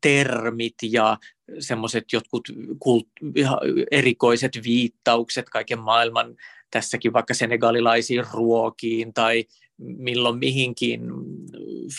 [0.00, 1.18] termit ja
[1.58, 2.48] semmoiset jotkut
[2.84, 3.46] kult-
[3.90, 6.36] erikoiset viittaukset kaiken maailman
[6.72, 9.44] tässäkin vaikka senegalilaisiin ruokiin tai
[9.78, 11.00] milloin mihinkin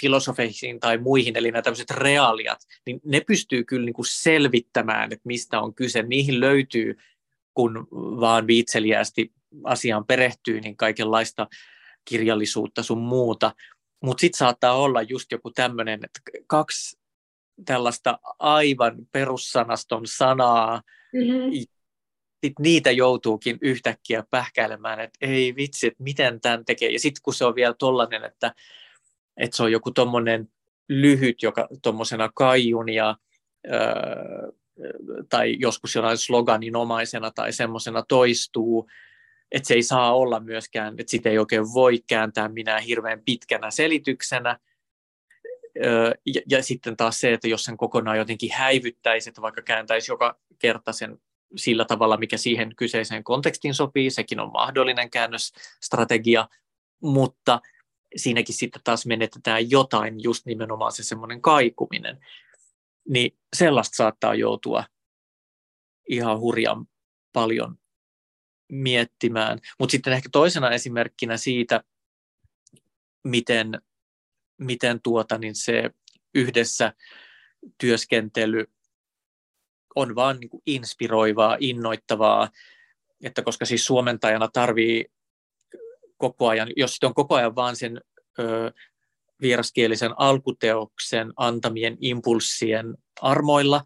[0.01, 5.27] filosofeisiin tai muihin, eli nämä tämmöiset reaaliat, niin ne pystyy kyllä niin kuin selvittämään, että
[5.27, 6.03] mistä on kyse.
[6.03, 6.97] Niihin löytyy,
[7.53, 9.31] kun vaan viitseliästi
[9.63, 11.47] asiaan perehtyy, niin kaikenlaista
[12.05, 13.55] kirjallisuutta sun muuta.
[14.03, 16.99] Mutta sitten saattaa olla just joku tämmöinen, että kaksi
[17.65, 20.81] tällaista aivan perussanaston sanaa,
[21.13, 21.51] mm-hmm.
[22.43, 26.89] Sit niitä joutuukin yhtäkkiä pähkäilemään, että ei vitsi, että miten tämän tekee.
[26.89, 28.53] Ja sitten kun se on vielä tollainen, että,
[29.37, 30.47] että se on joku tommonen
[30.89, 33.15] lyhyt, joka tuommoisena kaijun ja
[33.71, 34.51] öö,
[35.29, 38.89] tai joskus jonain sloganinomaisena tai semmoisena toistuu,
[39.51, 43.71] että se ei saa olla myöskään, että sitä ei oikein voi kääntää minä hirveän pitkänä
[43.71, 44.59] selityksenä.
[46.25, 50.39] Ja, ja sitten taas se, että jos sen kokonaan jotenkin häivyttäisi, että vaikka kääntäisi joka
[50.59, 51.17] kerta sen
[51.55, 56.49] sillä tavalla, mikä siihen kyseiseen kontekstiin sopii, sekin on mahdollinen käännösstrategia,
[57.01, 57.61] mutta
[58.15, 62.25] siinäkin sitten taas menetetään jotain, just nimenomaan se semmoinen kaikuminen.
[63.09, 64.83] Niin sellaista saattaa joutua
[66.09, 66.85] ihan hurjan
[67.33, 67.77] paljon
[68.71, 69.59] miettimään.
[69.79, 71.83] Mutta sitten ehkä toisena esimerkkinä siitä,
[73.23, 73.81] miten,
[74.57, 75.89] miten tuota, niin se
[76.35, 76.93] yhdessä
[77.77, 78.65] työskentely
[79.95, 82.49] on vaan niin kuin inspiroivaa, innoittavaa,
[83.23, 85.05] että koska siis suomentajana tarvii
[86.17, 88.01] koko ajan, jos on koko ajan vaan sen
[88.39, 88.71] ö,
[89.41, 93.83] vieraskielisen alkuteoksen antamien impulssien armoilla,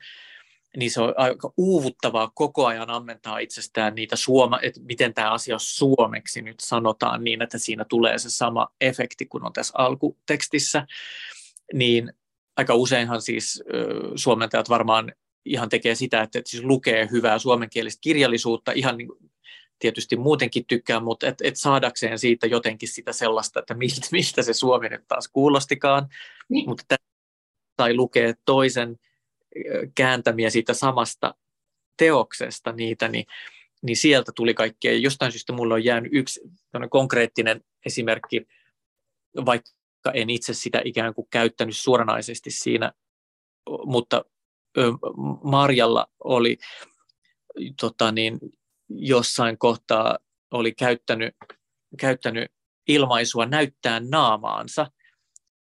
[0.78, 5.60] niin se on aika uuvuttavaa koko ajan ammentaa itsestään niitä suoma, että miten tämä asia
[5.60, 10.88] suomeksi nyt sanotaan niin, että siinä tulee se sama efekti kuin on tässä alkutekstissä,
[11.74, 12.13] niin
[12.58, 13.63] aika useinhan siis
[14.15, 15.13] suomentajat varmaan
[15.47, 19.10] ihan tekee sitä, että, että siis lukee hyvää suomenkielistä kirjallisuutta, ihan niin
[19.79, 24.53] tietysti muutenkin tykkää, mutta et, et saadakseen siitä jotenkin sitä sellaista, että miltä, miltä se
[24.53, 26.07] suomi nyt taas kuulostikaan,
[26.49, 26.69] niin.
[26.69, 26.95] mutta
[27.77, 28.99] tai lukee toisen
[29.95, 31.36] kääntämiä siitä samasta
[31.97, 33.25] teoksesta niitä, niin,
[33.81, 34.93] niin sieltä tuli kaikkea.
[34.93, 36.41] Jostain syystä mulla on jäänyt yksi
[36.89, 38.47] konkreettinen esimerkki,
[39.45, 42.91] vaikka en itse sitä ikään kuin käyttänyt suoranaisesti siinä,
[43.86, 44.25] mutta
[45.44, 46.58] Marjalla oli
[47.82, 48.40] tota niin,
[48.90, 50.18] jossain kohtaa
[50.52, 51.36] oli käyttänyt,
[52.00, 52.52] käyttänyt
[52.88, 54.92] ilmaisua näyttää naamaansa.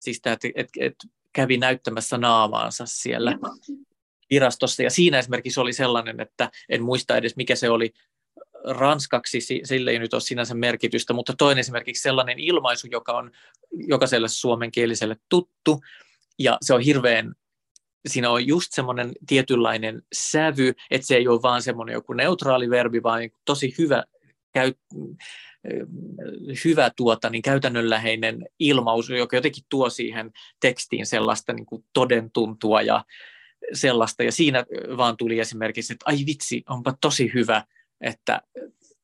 [0.01, 0.95] Siis tämä, että et, et
[1.33, 3.39] kävi näyttämässä naamaansa siellä
[4.31, 4.83] virastossa.
[4.83, 7.93] Ja siinä esimerkiksi oli sellainen, että en muista edes mikä se oli
[8.65, 13.31] ranskaksi, sille ei nyt ole sinänsä merkitystä, mutta toinen esimerkiksi sellainen ilmaisu, joka on
[13.73, 15.81] jokaiselle suomenkieliselle tuttu,
[16.39, 17.35] ja se on hirveän
[18.07, 23.03] siinä on just semmoinen tietynlainen sävy, että se ei ole vaan semmoinen joku neutraali verbi,
[23.03, 24.05] vaan tosi hyvä,
[24.53, 24.73] käy,
[26.65, 33.05] hyvä tuota, niin käytännönläheinen ilmaus, joka jotenkin tuo siihen tekstiin sellaista niin kuin todentuntua ja
[33.73, 34.23] sellaista.
[34.23, 34.65] Ja siinä
[34.97, 37.65] vaan tuli esimerkiksi, että ai vitsi, onpa tosi hyvä,
[38.01, 38.43] että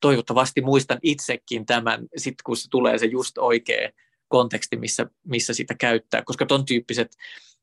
[0.01, 3.89] toivottavasti muistan itsekin tämän, sit kun se tulee se just oikea
[4.27, 7.17] konteksti, missä, missä sitä käyttää, koska ton tyyppiset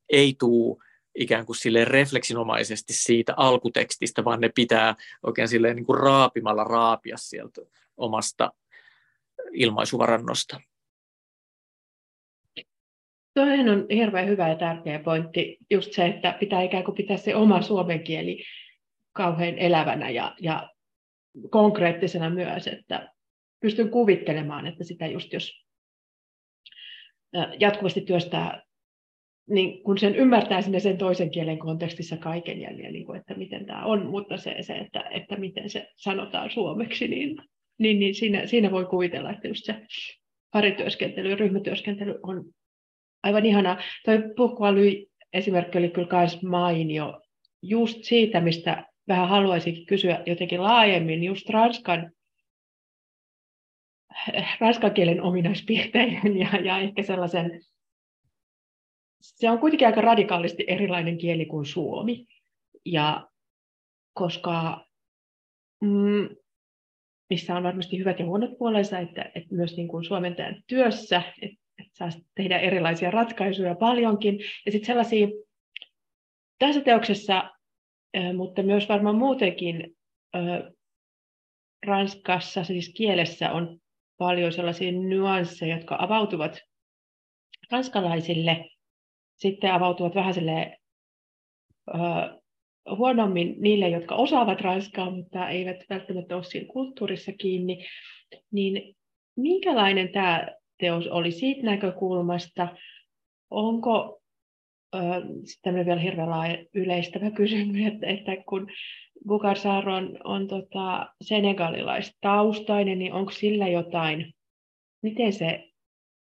[0.09, 0.83] ei tuu
[1.19, 7.17] ikään kuin sille refleksinomaisesti siitä alkutekstistä, vaan ne pitää oikein silleen niin kuin raapimalla raapia
[7.17, 7.61] sieltä
[7.97, 8.53] omasta
[9.53, 10.61] ilmaisuvarannosta.
[13.35, 17.37] Toinen on hirveän hyvä ja tärkeä pointti, just se, että pitää ikään kuin pitää se
[17.37, 18.45] oma suomen kieli
[19.13, 20.71] kauhean elävänä ja, ja
[21.51, 23.13] konkreettisena myös, että
[23.61, 25.65] pystyn kuvittelemaan, että sitä just jos
[27.59, 28.63] jatkuvasti työstää,
[29.49, 33.85] niin kun sen ymmärtää sinne sen toisen kielen kontekstissa kaiken jälleen, niin että miten tämä
[33.85, 37.37] on, mutta se, se että, että miten se sanotaan suomeksi, niin,
[37.79, 39.75] niin, niin siinä, siinä voi kuvitella, että just se
[40.53, 42.45] parityöskentely ja ryhmätyöskentely on
[43.23, 43.79] aivan ihana.
[44.05, 47.21] Tuo Puhkualy esimerkki oli kyllä myös mainio
[47.63, 52.13] just siitä, mistä vähän haluaisinkin kysyä jotenkin laajemmin, just Ranskan,
[54.61, 57.61] ranskan kielen ominaispiirteiden ja, ja ehkä sellaisen,
[59.21, 62.27] se on kuitenkin aika radikaalisti erilainen kieli kuin suomi.
[62.85, 63.29] Ja
[64.13, 64.87] koska
[65.81, 66.29] mm,
[67.31, 71.57] missä on varmasti hyvät ja huonot puolensa, että, että myös niin kuin suomentajan työssä, että,
[71.79, 74.39] että saa tehdä erilaisia ratkaisuja paljonkin.
[74.67, 75.29] Ja sitten sellaisia,
[76.59, 77.51] tässä teoksessa
[78.37, 79.97] mutta myös varmaan muutenkin
[81.87, 83.79] Ranskassa, siis kielessä on
[84.19, 86.61] paljon sellaisia nyansseja, jotka avautuvat
[87.71, 88.65] ranskalaisille,
[89.39, 90.79] sitten avautuvat vähän sille,
[92.97, 97.87] huonommin niille, jotka osaavat ranskaa, mutta eivät välttämättä ole siinä kulttuurissa kiinni,
[98.53, 98.97] niin
[99.37, 100.49] minkälainen tämä
[100.79, 102.69] teos oli siitä näkökulmasta?
[103.51, 104.21] Onko
[105.45, 108.67] sitten vielä hirveän laaja yleistävä kysymys, että, että kun
[109.27, 109.57] Bukar
[109.97, 114.35] on, on tota senegalilaistaustainen, niin onko sillä jotain,
[115.03, 115.69] miten se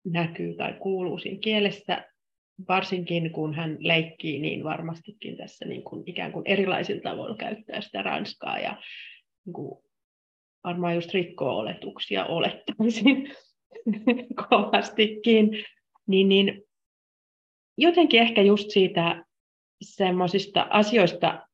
[0.06, 2.04] näkyy tai kuuluu siinä kielessä,
[2.68, 8.02] varsinkin kun hän leikkii, niin varmastikin tässä niin kuin ikään kuin erilaisilla tavoilla käyttää sitä
[8.02, 8.82] ranskaa ja
[9.46, 9.84] niin kuin
[10.64, 13.32] varmaan just rikkoo oletuksia olettaisin
[14.48, 15.64] kovastikin,
[16.06, 16.62] niin, niin
[17.78, 19.24] jotenkin ehkä just siitä
[19.82, 21.48] semmoisista asioista,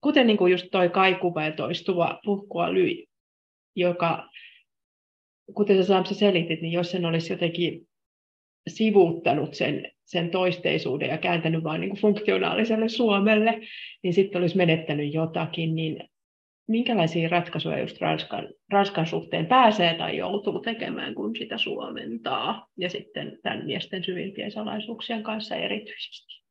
[0.00, 3.06] kuten niin kuin just toi kaikuva ja toistuva puhkua lyi,
[3.76, 4.28] joka,
[5.54, 7.88] kuten sä Samsa selitit, niin jos sen olisi jotenkin
[8.68, 13.60] sivuuttanut sen, sen toisteisuuden ja kääntänyt vain niin funktionaaliselle Suomelle,
[14.02, 16.08] niin sitten olisi menettänyt jotakin, niin
[16.68, 23.38] minkälaisia ratkaisuja just Ranskan, Ranskan suhteen pääsee tai joutuu tekemään, kun sitä suomentaa, ja sitten
[23.42, 26.42] tämän miesten syvimpien salaisuuksien kanssa erityisesti.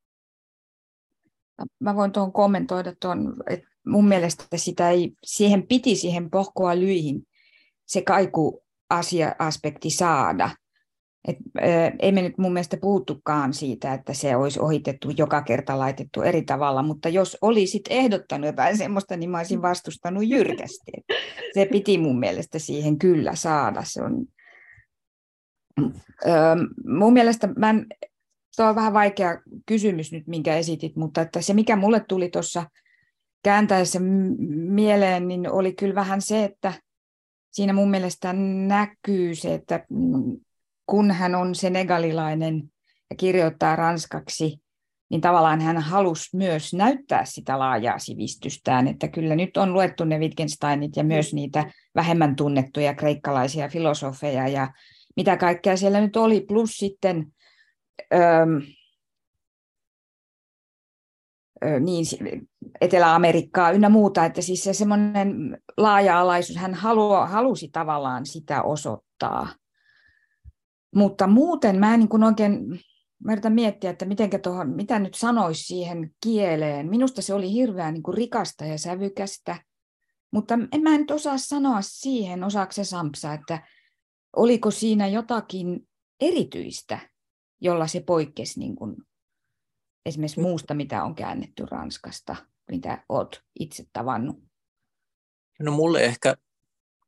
[1.80, 7.24] Mä voin tuon kommentoida tuon, että mun mielestä sitä ei, siihen piti siihen pohkoa lyihin
[7.86, 10.50] se kaiku asia, aspekti saada.
[11.28, 15.80] Et, ää, ei me nyt mun mielestä puhuttukaan siitä, että se olisi ohitettu joka kerta
[15.80, 20.92] laitettu eri tavalla, mutta jos olisit ehdottanut jotain semmoista, niin mä olisin vastustanut jyrkästi.
[20.98, 21.06] Et
[21.54, 23.84] se piti mun mielestä siihen kyllä saada.
[23.86, 24.26] Se on,
[26.26, 27.86] ää, mun mielestä mä en,
[28.56, 32.66] Tuo on vähän vaikea kysymys nyt, minkä esitit, mutta että se mikä mulle tuli tuossa
[33.44, 34.00] kääntäessä
[34.50, 36.74] mieleen, niin oli kyllä vähän se, että
[37.52, 38.34] siinä mun mielestä
[38.68, 39.86] näkyy se, että
[40.86, 42.64] kun hän on senegalilainen
[43.10, 44.62] ja kirjoittaa ranskaksi,
[45.10, 50.20] niin tavallaan hän halusi myös näyttää sitä laajaa sivistystään, että kyllä nyt on luettu ne
[50.20, 54.74] Wittgensteinit ja myös niitä vähemmän tunnettuja kreikkalaisia filosofeja ja
[55.16, 57.34] mitä kaikkea siellä nyt oli, plus sitten
[58.14, 58.46] öö,
[61.80, 62.06] niin,
[62.82, 69.48] Etelä-Amerikkaa ynnä muuta, että siis se semmoinen laaja-alaisuus, hän halua, halusi tavallaan sitä osoittaa.
[70.96, 72.80] Mutta muuten mä en niin kuin oikein,
[73.24, 76.90] mä yritän miettiä, että mitenkä tohon, mitä nyt sanoisi siihen kieleen.
[76.90, 79.64] Minusta se oli hirveän niin kuin rikasta ja sävykästä,
[80.32, 83.68] mutta en mä nyt osaa sanoa siihen, osaako se Sampsa, että
[84.36, 85.88] oliko siinä jotakin
[86.20, 87.00] erityistä,
[87.62, 88.96] jolla se poikkesi niin kuin
[90.06, 92.36] esimerkiksi muusta, mitä on käännetty Ranskasta,
[92.72, 94.44] mitä olet itse tavannut?
[95.60, 96.38] No mulle ehkä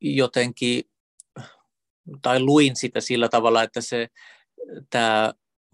[0.01, 0.84] jotenkin
[2.22, 4.08] tai luin sitä sillä tavalla, että se
[4.89, 5.34] tämä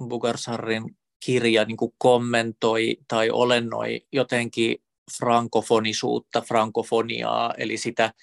[0.10, 0.84] Bugarsarrin
[1.26, 4.78] kirja niin kuin kommentoi tai olennoi jotenkin
[5.18, 8.14] frankofonisuutta, frankofoniaa, eli sitä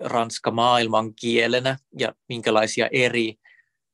[0.00, 3.34] ranska maailman kielenä ja minkälaisia eri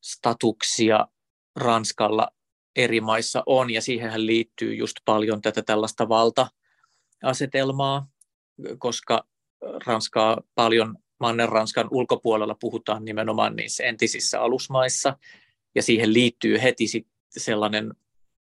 [0.03, 1.07] statuksia
[1.55, 2.27] Ranskalla
[2.75, 8.07] eri maissa on, ja siihen liittyy just paljon tätä tällaista valta-asetelmaa,
[8.77, 9.23] koska
[9.85, 15.17] Ranskaa paljon Manner-Ranskan ulkopuolella puhutaan nimenomaan niissä entisissä alusmaissa,
[15.75, 17.93] ja siihen liittyy heti sitten sellainen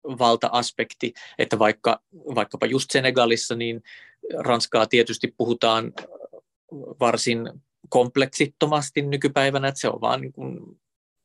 [0.03, 2.01] valta-aspekti, että vaikka,
[2.36, 3.84] vaikkapa just Senegalissa, niin
[4.38, 5.93] Ranskaa tietysti puhutaan
[6.99, 7.39] varsin
[7.89, 10.34] kompleksittomasti nykypäivänä, että se on vaan niin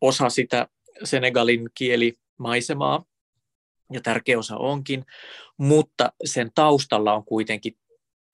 [0.00, 0.68] osa sitä
[1.04, 3.04] Senegalin kielimaisemaa,
[3.92, 5.04] ja tärkeä osa onkin,
[5.56, 7.76] mutta sen taustalla on kuitenkin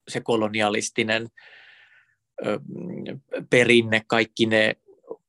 [0.07, 1.27] se kolonialistinen
[3.49, 4.75] perinne, kaikki ne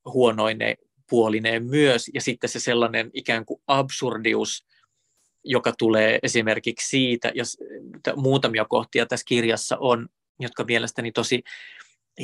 [0.05, 0.77] huonoine
[1.11, 4.67] puolineen myös, ja sitten se sellainen ikään kuin absurdius,
[5.45, 7.45] joka tulee esimerkiksi siitä, ja
[8.17, 10.09] muutamia kohtia tässä kirjassa on,
[10.41, 11.43] jotka mielestäni tosi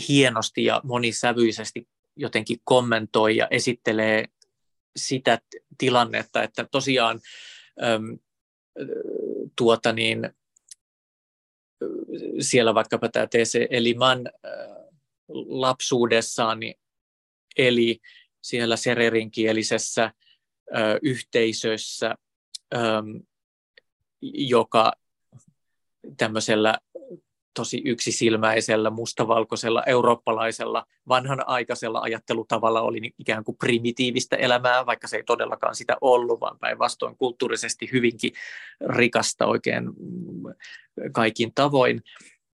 [0.09, 4.25] hienosti ja monisävyisesti jotenkin kommentoi ja esittelee
[4.97, 5.39] sitä
[5.79, 7.21] tilannetta, että tosiaan
[7.83, 8.19] äm,
[9.57, 10.31] tuota niin,
[12.41, 14.31] siellä vaikkapa tämä TC Eliman
[15.29, 16.75] lapsuudessaan niin
[17.57, 18.01] eli
[18.43, 20.13] siellä sererinkielisessä äh,
[21.03, 22.15] yhteisössä,
[22.75, 23.17] ähm,
[24.23, 24.93] joka
[26.17, 26.79] tämmöisellä
[27.57, 35.25] tosi yksisilmäisellä, mustavalkoisella, eurooppalaisella, vanhanaikaisella ajattelutavalla oli niin ikään kuin primitiivistä elämää, vaikka se ei
[35.25, 38.33] todellakaan sitä ollut, vaan päinvastoin kulttuurisesti hyvinkin
[38.89, 39.85] rikasta oikein
[41.13, 42.03] kaikin tavoin.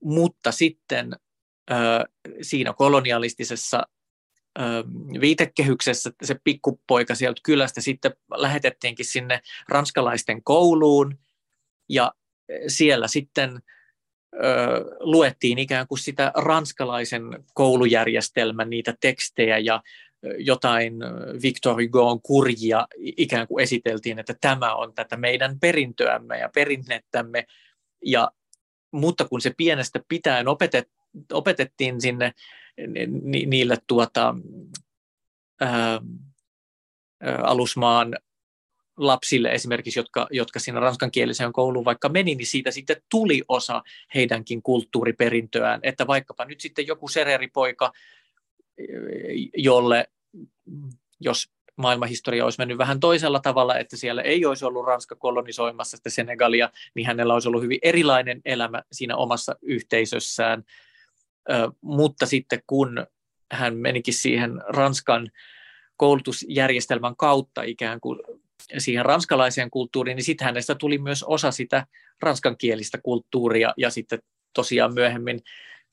[0.05, 1.17] Mutta sitten
[2.43, 3.83] siinä kolonialistisessa
[5.21, 11.19] viitekehyksessä se pikkupoika sieltä kylästä sitten lähetettiinkin sinne ranskalaisten kouluun
[11.89, 12.13] ja
[12.69, 13.63] siellä sitten
[15.01, 19.83] luettiin ikään kuin sitä ranskalaisen koulujärjestelmän niitä tekstejä ja
[20.39, 20.95] jotain
[21.43, 27.47] Victor Hugo'n kurjia ikään kuin esiteltiin, että tämä on tätä meidän perintöämme ja perinnettämme.
[28.05, 28.31] Ja,
[28.93, 30.89] mutta kun se pienestä pitäen opetet,
[31.33, 32.33] opetettiin sinne
[33.23, 34.35] ni, niille tuota,
[35.61, 36.01] ää,
[37.43, 38.17] alusmaan
[38.97, 43.83] lapsille esimerkiksi, jotka, jotka siinä ranskankieliseen kouluun vaikka meni, niin siitä sitten tuli osa
[44.15, 47.93] heidänkin kulttuuriperintöään, että vaikkapa nyt sitten joku sereripoika,
[49.57, 50.07] jolle,
[51.21, 56.11] jos maailmanhistoria olisi mennyt vähän toisella tavalla, että siellä ei olisi ollut Ranska kolonisoimassa sitä
[56.11, 60.65] Senegalia, niin hänellä olisi ollut hyvin erilainen elämä siinä omassa yhteisössään.
[61.81, 63.07] Mutta sitten kun
[63.53, 65.31] hän menikin siihen Ranskan
[65.97, 68.21] koulutusjärjestelmän kautta ikään kuin
[68.79, 71.87] siihen ranskalaiseen kulttuuriin, niin sitten hänestä tuli myös osa sitä
[72.23, 74.23] ranskankielistä kulttuuria ja sitten
[74.55, 75.41] tosiaan myöhemmin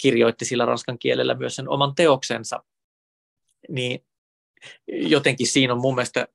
[0.01, 2.63] kirjoitti sillä ranskan kielellä myös sen oman teoksensa.
[3.69, 4.05] Niin
[4.87, 6.27] jotenkin siinä on mun mielestä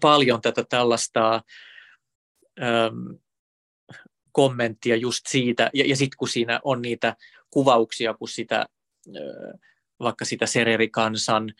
[0.00, 1.42] paljon tätä tällaista
[2.62, 3.18] äm,
[4.32, 7.16] kommenttia just siitä, ja, ja sitten kun siinä on niitä
[7.50, 8.66] kuvauksia, kun sitä,
[10.00, 11.52] vaikka sitä sererikansan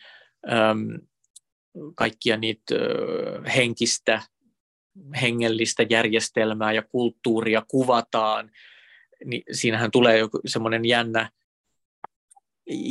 [1.95, 2.75] kaikkia niitä
[3.55, 4.21] henkistä,
[5.21, 8.51] hengellistä järjestelmää ja kulttuuria kuvataan,
[9.25, 11.29] niin siinähän tulee joku semmoinen jännä,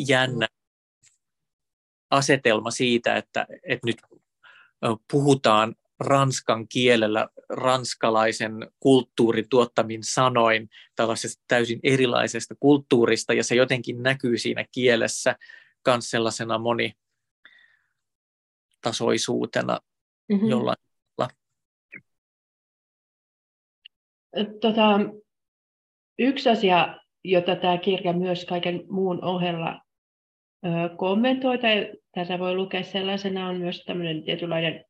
[0.09, 0.49] jännä
[2.11, 4.03] asetelma siitä, että, että nyt
[5.11, 14.39] puhutaan ranskan kielellä ranskalaisen kulttuurin tuottamin sanoin tällaisesta täysin erilaisesta kulttuurista, ja se jotenkin näkyy
[14.39, 15.37] siinä kielessä
[15.83, 16.93] myös sellaisena moni,
[18.83, 19.79] tasoisuutena
[20.29, 20.49] mm-hmm.
[20.49, 20.77] jollain
[21.17, 21.35] tavalla.
[24.61, 25.01] Tota,
[26.19, 29.81] yksi asia, jota tämä kirja myös kaiken muun ohella
[30.97, 34.85] kommentoi, tai tässä voi lukea sellaisena, on myös tämmöinen tietynlainen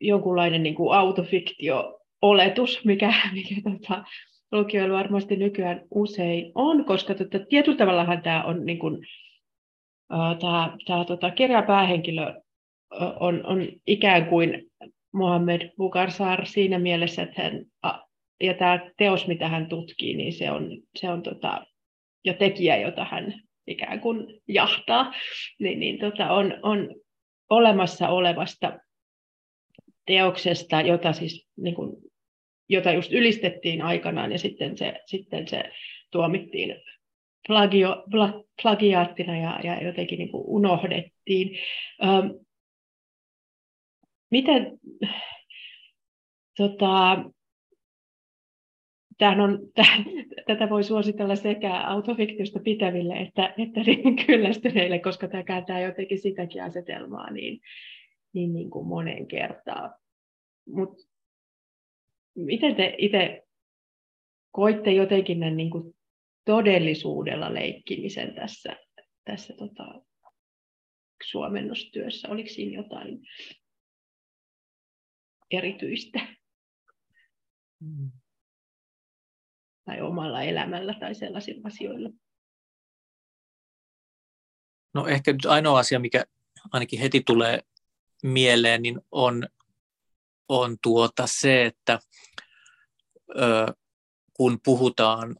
[0.00, 4.04] jonkunlainen niin kuin autofiktio-oletus, mikä, mikä tota,
[4.52, 8.98] lukijoilla varmasti nykyään usein on, koska tota, tietyllä tavallahan tämä on niin kuin,
[10.40, 12.34] tämä, tämä tota, kirjan päähenkilö
[13.20, 14.70] on, on ikään kuin
[15.12, 17.64] Mohammed Bukarsar siinä mielessä, että hän,
[18.40, 21.66] ja tämä teos, mitä hän tutkii, niin se on, se on tota,
[22.24, 23.34] ja tekijä, jota hän
[23.66, 25.12] ikään kuin jahtaa,
[25.58, 26.94] niin, niin tota, on, on
[27.50, 28.78] olemassa olevasta
[30.06, 31.96] teoksesta, jota siis niin kuin,
[32.68, 35.72] jota just ylistettiin aikanaan ja sitten se, sitten se
[36.10, 36.76] tuomittiin
[37.46, 41.58] plagio, pla, plagiaattina ja, ja jotenkin niin kuin unohdettiin.
[42.04, 42.26] Ähm,
[44.30, 44.78] miten,
[46.56, 47.24] tota,
[49.20, 50.04] tämähän on, täh,
[50.46, 53.80] tätä voi suositella sekä autofiktiosta pitäville että, että
[54.26, 57.60] kyllästyneille, koska tämä kääntää jotenkin sitäkin asetelmaa niin,
[58.32, 59.94] niin, niin kuin moneen kertaan.
[60.68, 60.90] Mut
[62.34, 63.42] miten te itse
[64.50, 65.94] koitte jotenkin näin niin kuin
[66.44, 68.76] todellisuudella leikkimisen tässä,
[69.24, 70.02] tässä tota,
[71.30, 72.28] suomennostyössä?
[72.28, 73.18] Oliko siinä jotain
[75.50, 76.20] erityistä?
[77.80, 78.19] Mm.
[79.84, 82.10] Tai omalla elämällä tai sellaisilla asioilla?
[84.94, 86.24] No ehkä ainoa asia, mikä
[86.72, 87.60] ainakin heti tulee
[88.22, 89.48] mieleen, niin on,
[90.48, 91.98] on tuota se, että
[93.30, 93.74] ö,
[94.32, 95.36] kun puhutaan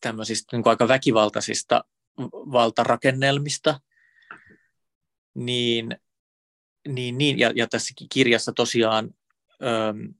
[0.00, 1.84] tämmöisistä niin aika väkivaltaisista
[2.30, 3.80] valtarakennelmista,
[5.34, 5.98] niin,
[6.88, 9.14] niin, niin ja, ja tässä kirjassa tosiaan
[9.62, 10.14] ö,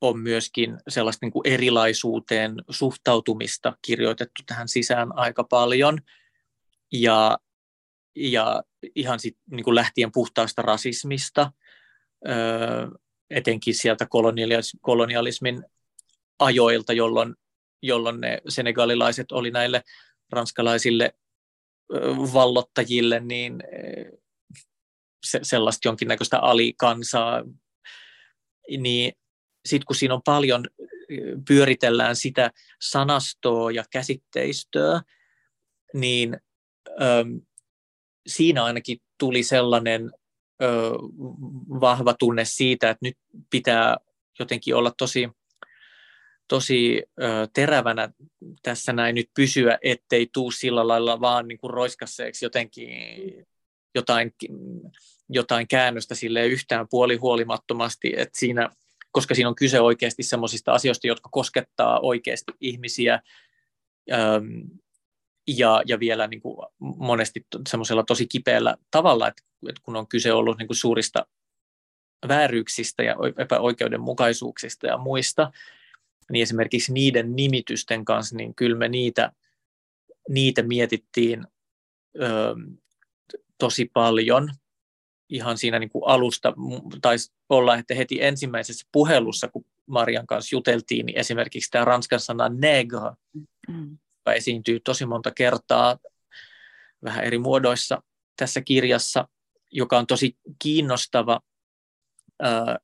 [0.00, 5.98] on myöskin sellaista niin kuin erilaisuuteen suhtautumista kirjoitettu tähän sisään aika paljon.
[6.92, 7.38] Ja,
[8.16, 8.62] ja
[8.94, 11.52] ihan sit, niin kuin lähtien puhtaasta rasismista,
[12.28, 12.88] öö,
[13.30, 15.64] etenkin sieltä kolonialis- kolonialismin
[16.38, 17.34] ajoilta, jolloin,
[17.82, 19.82] jolloin ne senegalilaiset oli näille
[20.32, 21.14] ranskalaisille
[22.32, 23.62] vallottajille niin
[25.26, 27.44] se, sellaista jonkinnäköistä alikansaa,
[28.78, 29.12] niin
[29.64, 30.64] sitten kun siinä on paljon,
[31.48, 32.50] pyöritellään sitä
[32.80, 35.00] sanastoa ja käsitteistöä,
[35.94, 36.36] niin
[36.88, 37.24] ö,
[38.26, 40.10] siinä ainakin tuli sellainen
[40.62, 40.66] ö,
[41.80, 43.16] vahva tunne siitä, että nyt
[43.50, 43.96] pitää
[44.38, 45.28] jotenkin olla tosi,
[46.48, 48.12] tosi ö, terävänä
[48.62, 52.90] tässä näin nyt pysyä, ettei tuu sillä lailla vaan niin kuin roiskasseeksi jotenkin
[53.94, 54.34] jotain,
[55.28, 58.70] jotain käännöstä sille yhtään puolihuolimattomasti, että siinä,
[59.10, 63.20] koska siinä on kyse oikeasti sellaisista asioista, jotka koskettaa oikeasti ihmisiä,
[65.46, 70.32] ja, ja vielä niin kuin monesti semmoisella tosi kipeällä tavalla, että, että kun on kyse
[70.32, 71.26] ollut niin kuin suurista
[72.28, 75.52] vääryyksistä ja epäoikeudenmukaisuuksista ja muista,
[76.32, 79.32] niin esimerkiksi niiden nimitysten kanssa, niin kyllä me niitä,
[80.28, 81.46] niitä mietittiin
[82.22, 82.54] ö,
[83.58, 84.50] tosi paljon
[85.30, 86.54] ihan siinä niin kuin alusta.
[87.02, 92.48] Taisi olla, että heti ensimmäisessä puhelussa, kun Marian kanssa juteltiin, niin esimerkiksi tämä ranskan sana
[92.48, 93.10] negre,
[93.68, 95.98] mm joka esiintyy tosi monta kertaa
[97.04, 98.02] vähän eri muodoissa
[98.36, 99.28] tässä kirjassa,
[99.70, 101.40] joka on tosi kiinnostava,
[102.44, 102.76] äh,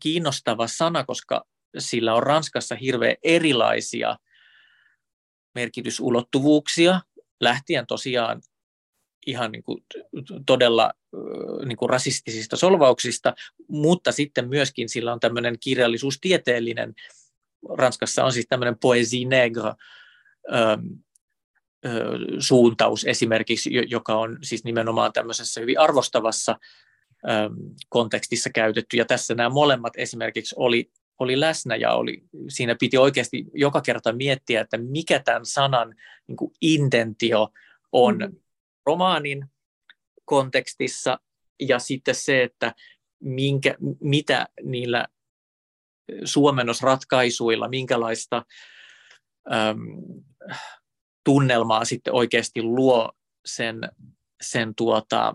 [0.00, 1.44] kiinnostava sana, koska
[1.78, 4.16] sillä on Ranskassa hirveän erilaisia
[5.54, 7.00] merkitysulottuvuuksia,
[7.40, 8.42] lähtien tosiaan
[9.26, 9.84] ihan niin kuin
[10.46, 10.92] todella
[11.64, 13.34] niin kuin rasistisista solvauksista,
[13.68, 16.94] mutta sitten myöskin sillä on tämmöinen kirjallisuustieteellinen,
[17.68, 19.74] Ranskassa on siis tämmöinen poésie nègre,
[22.38, 26.58] suuntaus esimerkiksi, joka on siis nimenomaan tämmöisessä hyvin arvostavassa
[27.88, 28.96] kontekstissa käytetty.
[28.96, 34.12] Ja tässä nämä molemmat esimerkiksi oli, oli läsnä ja oli, siinä piti oikeasti joka kerta
[34.12, 35.94] miettiä, että mikä tämän sanan
[36.26, 37.48] niin kuin intentio
[37.92, 38.36] on mm.
[38.86, 39.46] Romaanin
[40.24, 41.18] kontekstissa
[41.60, 42.74] ja sitten se, että
[43.20, 45.06] minkä, mitä niillä
[46.24, 48.44] suomennosratkaisuilla, minkälaista
[49.52, 49.80] äm,
[51.24, 53.12] tunnelmaa sitten oikeasti luo
[53.46, 53.80] sen,
[54.42, 55.34] sen tuota,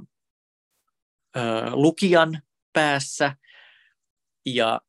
[1.37, 1.41] ö,
[1.71, 2.41] lukijan
[2.73, 3.35] päässä.
[4.45, 4.81] Ja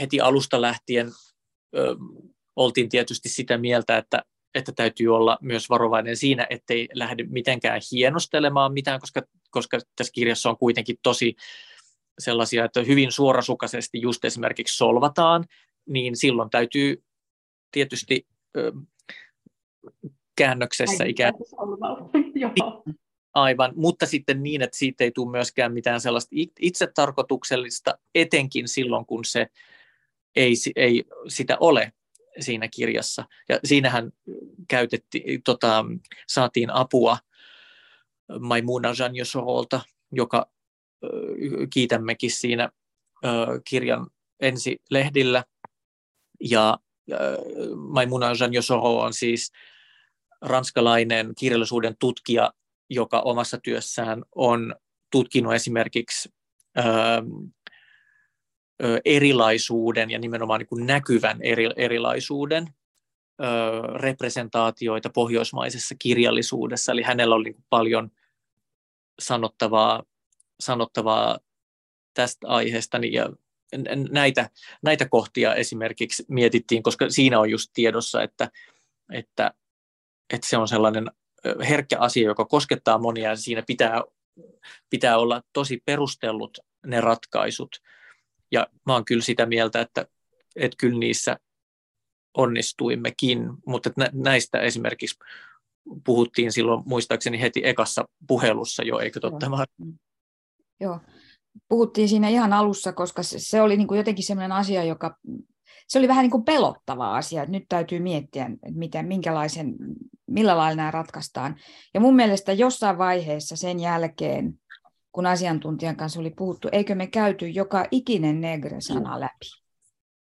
[0.00, 1.06] heti alusta lähtien
[1.76, 1.96] ö,
[2.56, 4.24] oltiin tietysti sitä mieltä, että,
[4.54, 10.50] että täytyy olla myös varovainen siinä, ettei lähde mitenkään hienostelemaan mitään, koska, koska tässä kirjassa
[10.50, 11.36] on kuitenkin tosi
[12.18, 15.44] sellaisia, että hyvin suorasukaisesti just esimerkiksi solvataan,
[15.86, 17.02] niin silloin täytyy
[17.70, 18.26] tietysti
[20.36, 21.34] käännöksessä ikään
[23.34, 26.30] Aivan, mutta sitten niin, että siitä ei tule myöskään mitään sellaista
[26.60, 29.46] itsetarkoituksellista, etenkin silloin, kun se
[30.36, 31.92] ei, ei sitä ole
[32.40, 33.24] siinä kirjassa.
[33.48, 34.12] Ja siinähän
[34.68, 35.84] käytetti, tota,
[36.28, 37.18] saatiin apua
[38.40, 39.80] Maimuna Janjosorolta,
[40.12, 40.50] joka
[41.72, 42.70] kiitämmekin siinä
[43.64, 44.06] kirjan
[44.40, 45.44] ensi lehdillä.
[46.40, 46.78] Ja
[47.76, 49.52] Maimuna Janjosoro on siis
[50.40, 52.52] ranskalainen kirjallisuuden tutkija,
[52.90, 54.74] joka omassa työssään on
[55.10, 56.28] tutkinut esimerkiksi
[59.04, 62.74] erilaisuuden ja nimenomaan niin kuin näkyvän eri, erilaisuuden
[63.40, 63.44] ö,
[63.94, 66.92] representaatioita pohjoismaisessa kirjallisuudessa.
[66.92, 68.10] Eli hänellä oli niin paljon
[69.18, 70.02] sanottavaa,
[70.60, 71.38] sanottavaa
[72.14, 73.30] tästä aiheesta ja
[74.10, 74.50] näitä,
[74.82, 78.50] näitä kohtia esimerkiksi mietittiin, koska siinä on just tiedossa, että,
[79.12, 79.54] että,
[80.32, 81.10] että se on sellainen
[81.68, 84.02] herkkä asia, joka koskettaa monia ja siinä pitää
[84.90, 87.80] pitää olla tosi perustellut ne ratkaisut.
[88.54, 90.06] Ja mä oon kyllä sitä mieltä, että,
[90.56, 91.36] että kyllä niissä
[92.36, 95.18] onnistuimmekin, mutta näistä esimerkiksi
[96.04, 99.46] puhuttiin silloin muistaakseni heti ekassa puhelussa jo, eikö totta?
[99.46, 99.64] Joo.
[100.80, 101.00] Joo,
[101.68, 105.16] puhuttiin siinä ihan alussa, koska se, se oli niin kuin jotenkin sellainen asia, joka
[105.88, 109.74] se oli vähän niin kuin pelottava asia, että nyt täytyy miettiä, että miten, minkälaisen,
[110.26, 111.56] millä lailla nämä ratkaistaan.
[111.94, 114.60] Ja mun mielestä jossain vaiheessa sen jälkeen,
[115.14, 119.46] kun asiantuntijan kanssa oli puhuttu, eikö me käyty joka ikinen negre-sana läpi?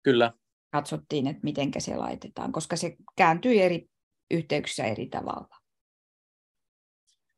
[0.03, 0.33] Kyllä.
[0.73, 3.89] Katsottiin, että miten se laitetaan, koska se kääntyi eri
[4.31, 5.57] yhteyksissä eri tavalla.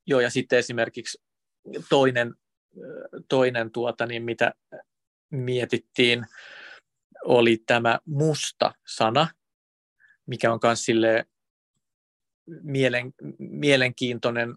[0.07, 1.23] Joo, ja sitten esimerkiksi
[1.89, 2.35] toinen,
[3.29, 4.53] toinen tuota, niin mitä
[5.31, 6.27] mietittiin,
[7.25, 9.29] oli tämä musta sana,
[10.27, 10.87] mikä on myös
[12.63, 14.57] mielen, mielenkiintoinen.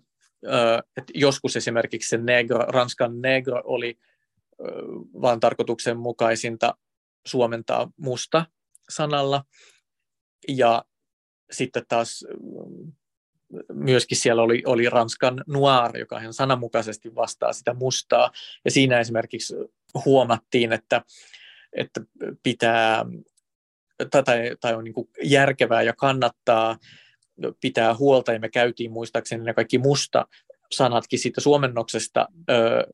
[0.97, 3.97] Että joskus esimerkiksi se negro, ranskan negro oli
[5.21, 6.75] vaan tarkoituksenmukaisinta
[7.27, 8.45] suomentaa musta
[8.89, 9.43] sanalla.
[10.47, 10.83] Ja
[11.51, 12.25] sitten taas
[13.73, 18.31] myöskin siellä oli, oli Ranskan noir, joka ihan sananmukaisesti vastaa sitä mustaa.
[18.65, 19.55] Ja siinä esimerkiksi
[20.05, 21.01] huomattiin, että,
[21.73, 22.01] että
[22.43, 23.05] pitää
[24.11, 26.77] tai, tai on niin järkevää ja kannattaa
[27.61, 30.27] pitää huolta, ja me käytiin muistaakseni ne kaikki musta
[30.71, 32.87] sanatkin siitä suomennoksesta ö,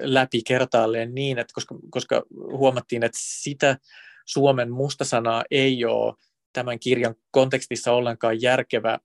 [0.00, 3.78] läpi kertaalleen niin, että koska, koska huomattiin, että sitä
[4.26, 6.14] Suomen musta sanaa ei ole
[6.52, 8.98] tämän kirjan kontekstissa ollenkaan järkevä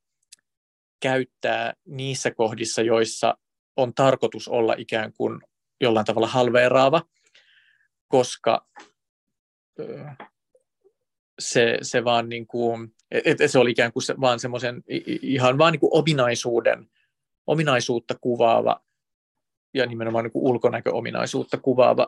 [1.02, 3.38] käyttää niissä kohdissa, joissa
[3.78, 5.42] on tarkoitus olla ikään kuin
[5.82, 7.02] jollain tavalla halveeraava,
[8.08, 8.68] koska
[11.40, 12.95] se, se vaan niin kuin,
[13.26, 14.84] että se oli ikään kuin se, vaan semmoisen
[15.22, 16.90] ihan vaan niin kuin ominaisuuden,
[17.48, 18.82] ominaisuutta kuvaava
[19.74, 22.08] ja nimenomaan niin kuin ulkonäköominaisuutta kuvaava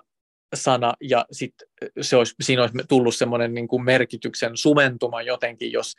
[0.55, 1.53] sana, ja sit
[2.01, 5.95] se olisi, siinä olisi tullut semmoinen niin kuin merkityksen sumentuma jotenkin, jos,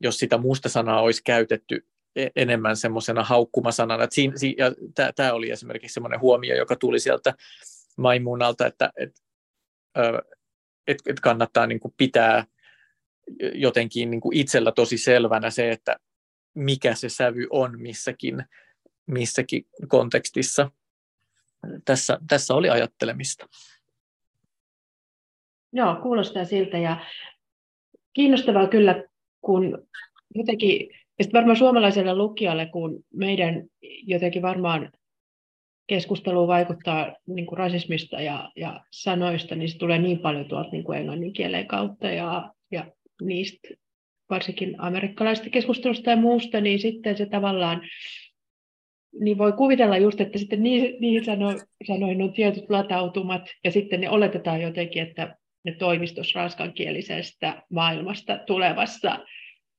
[0.00, 1.86] jos sitä muusta sanaa olisi käytetty
[2.16, 4.08] e-, enemmän semmoisena haukkumasanana.
[5.16, 7.34] Tämä oli esimerkiksi semmoinen huomio, joka tuli sieltä
[7.96, 9.22] Maimunalta, että et,
[10.86, 12.46] et, et kannattaa niin kuin pitää
[13.54, 15.96] jotenkin niin kuin itsellä tosi selvänä se, että
[16.54, 18.44] mikä se sävy on missäkin,
[19.06, 20.70] missäkin kontekstissa.
[21.84, 23.48] Tässä, tässä oli ajattelemista.
[25.72, 27.06] Joo, kuulostaa siltä ja
[28.12, 29.04] kiinnostavaa kyllä,
[29.40, 29.86] kun
[30.34, 34.92] jotenkin, ja varmaan suomalaiselle lukijalle, kun meidän jotenkin varmaan
[35.86, 40.84] keskusteluun vaikuttaa niin kuin rasismista ja, ja sanoista, niin se tulee niin paljon tuolta niin
[40.84, 42.53] kuin englannin kielen kautta ja
[43.22, 43.68] niistä
[44.30, 47.82] varsinkin amerikkalaisista keskustelusta ja muusta, niin sitten se tavallaan,
[49.20, 51.48] niin voi kuvitella just, että sitten niihin, niihin sano,
[51.86, 59.18] sanoihin on tietyt latautumat, ja sitten ne oletetaan jotenkin, että ne toimistus ranskankielisestä maailmasta tulevassa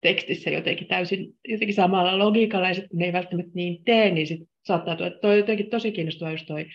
[0.01, 4.47] tekstissä jotenkin täysin jotenkin samalla logiikalla, ja sitten ne ei välttämättä niin tee, niin sitten
[4.65, 6.65] saattaa tulla, että toi jotenkin tosi kiinnostava just toi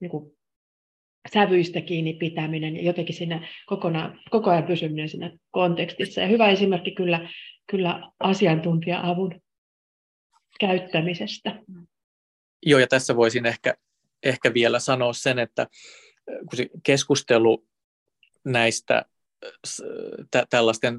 [0.00, 0.10] niin
[1.32, 6.20] sävyistä kiinni pitäminen ja jotenkin siinä kokona, koko ajan pysyminen siinä kontekstissa.
[6.20, 7.28] Ja hyvä esimerkki kyllä,
[7.70, 9.40] kyllä asiantuntija-avun
[10.60, 11.62] käyttämisestä.
[12.66, 13.74] Joo, ja tässä voisin ehkä,
[14.22, 15.66] ehkä vielä sanoa sen, että
[16.24, 17.66] kun se keskustelu
[18.44, 19.04] näistä
[20.30, 20.96] tä- tällaisten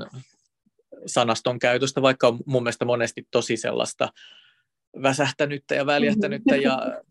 [1.05, 4.09] sanaston käytöstä, vaikka on mun mielestä monesti tosi sellaista
[5.01, 7.01] väsähtänyttä ja väljähtänyttä ja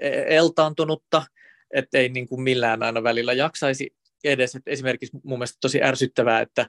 [0.00, 0.36] e-,
[1.72, 3.94] eltaantunutta, ettei niin kuin millään aina välillä jaksaisi
[4.24, 4.54] edes.
[4.54, 6.66] Et esimerkiksi mun mielestä tosi ärsyttävää, että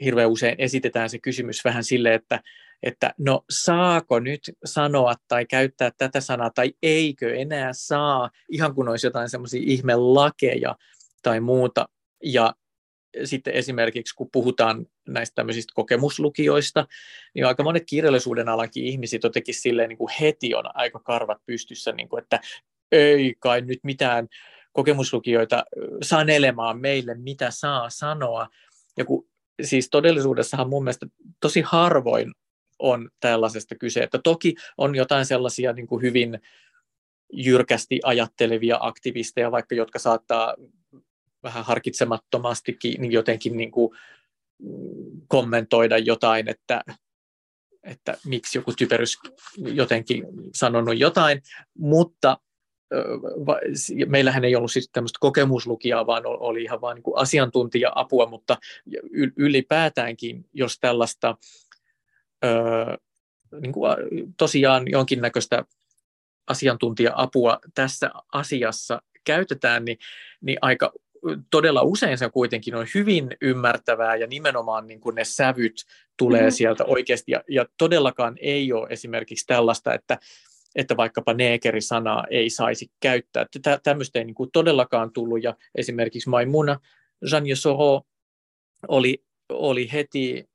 [0.00, 2.40] hirveän usein esitetään se kysymys vähän sille, että,
[2.82, 8.88] että no saako nyt sanoa tai käyttää tätä sanaa tai eikö enää saa, ihan kun
[8.88, 10.76] olisi jotain semmoisia ihme lakeja
[11.22, 11.88] tai muuta.
[12.24, 12.54] Ja
[13.24, 16.86] sitten esimerkiksi kun puhutaan näistä tämmöisistä kokemuslukijoista,
[17.34, 21.92] niin aika monet kirjallisuuden alankin ihmiset jotenkin silleen niin kuin heti on aika karvat pystyssä,
[21.92, 22.40] niin kuin, että
[22.92, 24.28] ei kai nyt mitään
[24.72, 25.64] kokemuslukijoita
[26.02, 28.48] sanelemaan meille, mitä saa sanoa.
[28.96, 29.28] Ja kun,
[29.62, 31.06] siis todellisuudessahan mun mielestä
[31.40, 32.34] tosi harvoin
[32.78, 36.40] on tällaisesta kyse, että toki on jotain sellaisia niin kuin hyvin
[37.32, 40.54] jyrkästi ajattelevia aktivisteja, vaikka jotka saattaa
[41.42, 43.90] vähän harkitsemattomastikin niin jotenkin niin kuin
[45.28, 46.84] kommentoida jotain, että,
[47.82, 49.18] että miksi joku typerys
[49.56, 50.24] jotenkin
[50.54, 51.42] sanonut jotain,
[51.78, 52.38] mutta
[54.06, 58.56] meillähän ei ollut siis tämmöistä kokemuslukijaa, vaan oli ihan vain niin asiantuntija-apua, mutta
[59.36, 61.36] ylipäätäänkin, jos tällaista
[63.60, 63.96] niin kuin
[64.36, 65.64] tosiaan jonkinnäköistä
[66.46, 69.98] asiantuntija-apua tässä asiassa käytetään, niin,
[70.40, 70.92] niin aika
[71.50, 75.84] todella usein se kuitenkin on hyvin ymmärtävää ja nimenomaan niin kuin ne sävyt
[76.16, 76.52] tulee mm-hmm.
[76.52, 80.18] sieltä oikeasti ja, ja todellakaan ei ole esimerkiksi tällaista, että,
[80.78, 83.46] että vaikkapa neekeri-sanaa ei saisi käyttää.
[83.62, 86.80] Tä, tämmöistä ei niin kuin todellakaan tullut ja esimerkiksi Maimuna
[87.32, 88.02] Jean Soro
[88.88, 90.48] oli, oli heti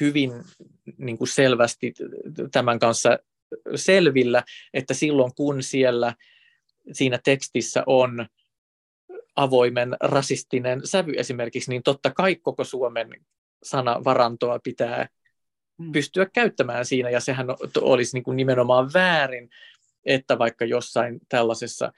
[0.00, 0.32] hyvin
[0.98, 1.94] niin kuin selvästi
[2.52, 3.18] tämän kanssa
[3.74, 4.42] selvillä,
[4.74, 6.14] että silloin kun siellä
[6.92, 8.26] siinä tekstissä on
[9.36, 13.08] avoimen rasistinen sävy esimerkiksi, niin totta kai koko Suomen
[13.62, 15.08] sanavarantoa pitää.
[15.92, 17.46] Pystyä käyttämään siinä, ja sehän
[17.80, 19.50] olisi niin kuin nimenomaan väärin,
[20.04, 21.92] että vaikka jossain tällaisessa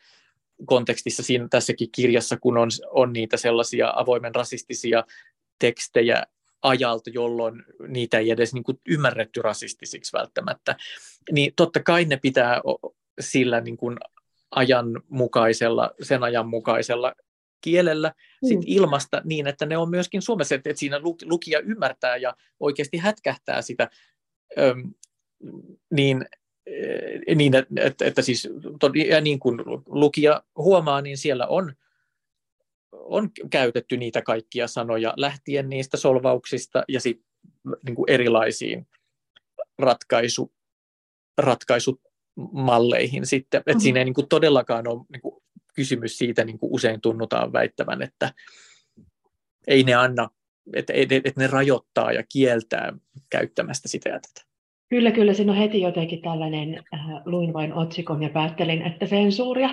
[0.66, 5.04] kontekstissa siinä tässäkin kirjassa, kun on, on niitä sellaisia avoimen rasistisia
[5.58, 6.26] tekstejä
[6.62, 10.76] ajalta, jolloin niitä ei edes niin kuin ymmärretty rasistisiksi välttämättä,
[11.32, 12.60] niin totta kai ne pitää
[13.20, 13.96] sillä niin kuin
[14.50, 17.14] ajanmukaisella, sen ajanmukaisella
[17.60, 18.48] kielellä mm.
[18.48, 22.96] sit ilmasta niin, että ne on myöskin Suomessa, että, että siinä lukija ymmärtää ja oikeasti
[22.96, 23.90] hätkähtää sitä,
[24.58, 24.94] öm,
[25.90, 26.26] niin,
[27.28, 28.48] äh, niin että, että, siis,
[29.08, 31.72] ja niin kuin lukija huomaa, niin siellä on,
[32.92, 37.26] on käytetty niitä kaikkia sanoja lähtien niistä solvauksista ja sitten
[37.86, 38.86] niin kuin erilaisiin
[39.78, 40.52] ratkaisu,
[41.38, 43.80] ratkaisumalleihin sitten, että mm-hmm.
[43.80, 45.35] siinä ei niin kuin todellakaan ole niin kuin
[45.76, 48.32] kysymys siitä, niin kuin usein tunnutaan väittävän, että
[49.66, 50.28] ei ne anna,
[50.74, 50.92] että,
[51.24, 52.92] että ne rajoittaa ja kieltää
[53.30, 54.46] käyttämästä sitä ja tätä.
[54.88, 55.34] Kyllä, kyllä.
[55.34, 59.68] Siinä on heti jotenkin tällainen, äh, luin vain otsikon ja päättelin, että sensuuria.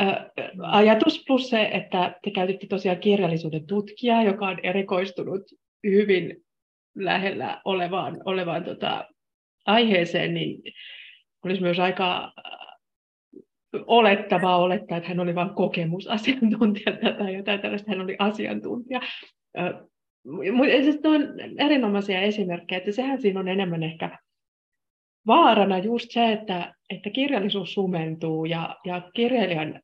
[0.00, 0.16] Äh,
[0.62, 5.42] ajatus plus se, että te käytitte tosiaan kirjallisuuden tutkijaa, joka on erikoistunut
[5.86, 6.36] hyvin
[6.96, 9.08] lähellä olevaan, olevaan tota,
[9.66, 10.62] aiheeseen, niin
[11.44, 12.32] olisi myös aika
[13.86, 19.00] olettavaa olettaa, että hän oli vain kokemusasiantuntija tai jotain tällaista, hän oli asiantuntija.
[20.52, 21.22] Mutta siis on
[21.58, 24.18] erinomaisia esimerkkejä, että sehän siinä on enemmän ehkä
[25.26, 29.80] vaarana just se, että, että kirjallisuus sumentuu ja, ja kirjailijan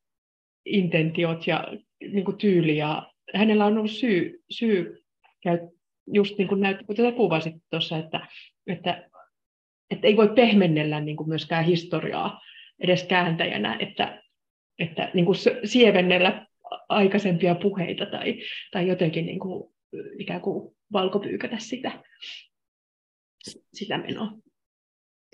[0.65, 1.65] intentiot ja
[2.01, 5.05] niin kuin tyyli ja hänellä on ollut syy, syy
[6.13, 8.27] just niin kuin näyttää, kuten te kuvasit tuossa, että,
[8.67, 9.09] että,
[9.91, 12.41] että ei voi pehmennellä niin kuin myöskään historiaa
[12.81, 14.23] edes kääntäjänä, että,
[14.79, 16.47] että niin kuin sievennellä
[16.89, 18.35] aikaisempia puheita tai,
[18.73, 19.75] tai jotenkin niin kuin,
[20.19, 22.03] ikään kuin valkopyykätä sitä,
[23.75, 24.33] sitä menoa.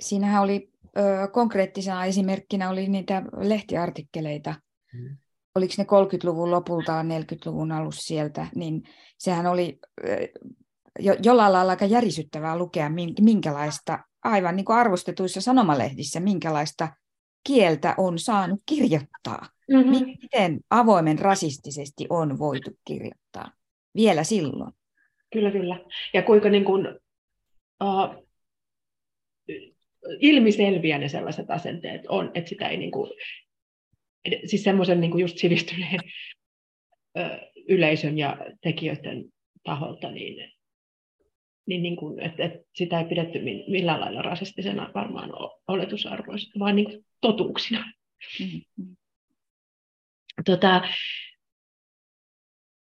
[0.01, 1.01] Siinähän oli ö,
[1.33, 4.55] konkreettisena esimerkkinä oli niitä lehtiartikkeleita,
[4.93, 5.17] hmm.
[5.55, 8.83] oliko ne 30-luvun lopulta 40-luvun alussa sieltä, niin
[9.19, 9.79] sehän oli
[10.99, 12.91] jo, jollain lailla aika järisyttävää lukea,
[13.21, 16.89] minkälaista, aivan niin kuin arvostetuissa sanomalehdissä, minkälaista
[17.47, 19.49] kieltä on saanut kirjoittaa.
[19.71, 20.07] Mm-hmm.
[20.23, 23.53] Miten avoimen rasistisesti on voitu kirjoittaa
[23.97, 24.73] vielä silloin?
[25.33, 25.81] Kyllä, kyllä.
[26.15, 26.87] Ja kuinka niin kuin,
[27.85, 28.25] uh,
[30.21, 33.11] ilmiselviä ne sellaiset asenteet on, että sitä ei niin kuin,
[34.47, 36.01] siis semmoisen niin kuin just sivistyneen
[37.69, 39.25] yleisön ja tekijöiden
[39.65, 40.53] taholta, niin
[41.67, 43.39] niin, niin kuin, että, että sitä ei pidetty
[43.69, 45.31] millään lailla rasistisena varmaan
[45.69, 47.93] oletusarvoista, vaan niin totuuksina.
[48.41, 48.97] Mm-hmm.
[50.45, 50.83] Tota,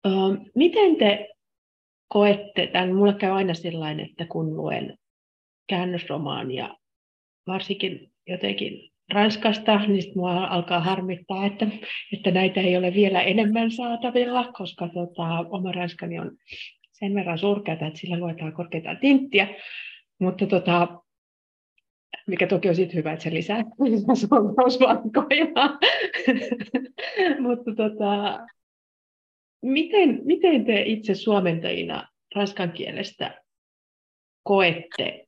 [0.07, 0.11] ö,
[0.55, 1.29] miten te
[2.09, 2.95] koette tämän?
[2.95, 4.99] Mulle käy aina sellainen, että kun luen
[5.68, 6.77] käännösromaania,
[7.47, 11.66] varsinkin jotenkin Ranskasta, niin sitten mua alkaa harmittaa, että,
[12.12, 16.31] että näitä ei ole vielä enemmän saatavilla, koska tota, oma ranskani on
[17.03, 19.49] sen verran surkeata, että sillä luetaan korkeita tinttiä,
[20.19, 21.03] mutta tota,
[22.27, 23.59] mikä toki on sitten hyvä, että se lisää,
[23.91, 25.47] lisää solvausvankoja.
[27.47, 28.41] mutta tota,
[29.63, 33.43] miten, miten te itse suomentajina ranskan kielestä
[34.43, 35.27] koette,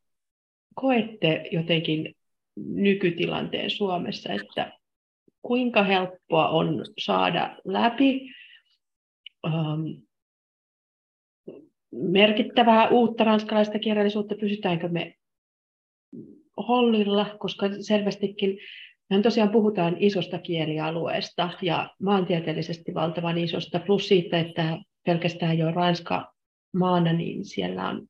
[0.74, 2.14] koette jotenkin
[2.56, 4.72] nykytilanteen Suomessa, että
[5.42, 8.30] kuinka helppoa on saada läpi
[9.46, 10.02] um,
[11.94, 15.14] merkittävää uutta ranskalaista kirjallisuutta, pysytäänkö me
[16.68, 18.58] hollilla, koska selvästikin
[19.10, 26.32] me tosiaan puhutaan isosta kielialueesta ja maantieteellisesti valtavan isosta, plus siitä, että pelkästään jo Ranska
[26.74, 28.06] maana, niin siellä on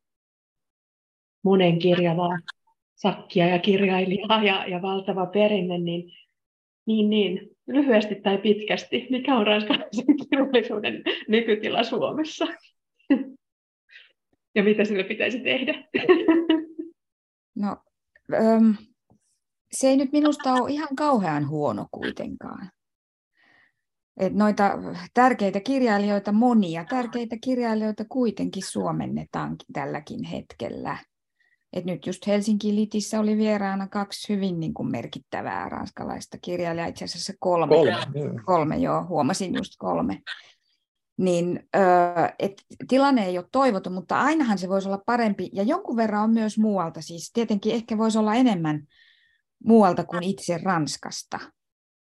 [1.45, 2.39] monen kirjavaa
[2.95, 6.13] sakkia ja kirjailijaa ja, ja valtava perinne, niin,
[6.87, 12.47] niin, niin lyhyesti tai pitkästi, mikä on ranskalaisen kirjallisuuden nykytila Suomessa?
[14.55, 15.75] Ja mitä sille pitäisi tehdä?
[17.57, 17.77] No,
[18.35, 18.75] äm,
[19.73, 22.71] se ei nyt minusta ole ihan kauhean huono kuitenkaan.
[24.21, 24.79] Et noita
[25.15, 30.99] tärkeitä kirjailijoita, monia tärkeitä kirjailijoita kuitenkin suomennetaan tälläkin hetkellä.
[31.73, 37.05] Et nyt just Helsinki Litissä oli vieraana kaksi hyvin niin kuin merkittävää ranskalaista kirjailijaa, itse
[37.05, 37.75] asiassa kolme.
[37.75, 40.23] Kolme, kolme joo, huomasin just kolme.
[41.17, 41.69] Niin,
[42.39, 42.53] et
[42.89, 45.51] tilanne ei ole toivoton, mutta ainahan se voisi olla parempi.
[45.53, 48.87] Ja jonkun verran on myös muualta, siis tietenkin ehkä voisi olla enemmän
[49.65, 51.39] muualta kuin itse Ranskasta.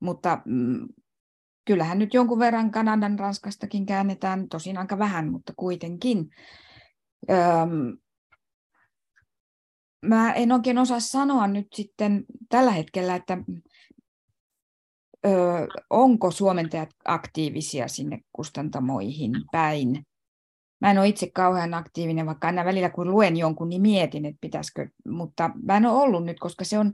[0.01, 0.89] Mutta mm,
[1.65, 6.31] kyllähän nyt jonkun verran Kanadan Ranskastakin käännetään, tosin aika vähän, mutta kuitenkin.
[10.03, 13.39] Mä en oikein osaa sanoa nyt sitten tällä hetkellä, että
[15.27, 15.31] ö,
[15.91, 20.07] onko suomentajat aktiivisia sinne kustantamoihin päin.
[20.81, 24.39] Mä en ole itse kauhean aktiivinen, vaikka aina välillä kun luen jonkun, niin mietin, että
[24.41, 26.93] pitäisikö, mutta mä en ole ollut nyt, koska se on,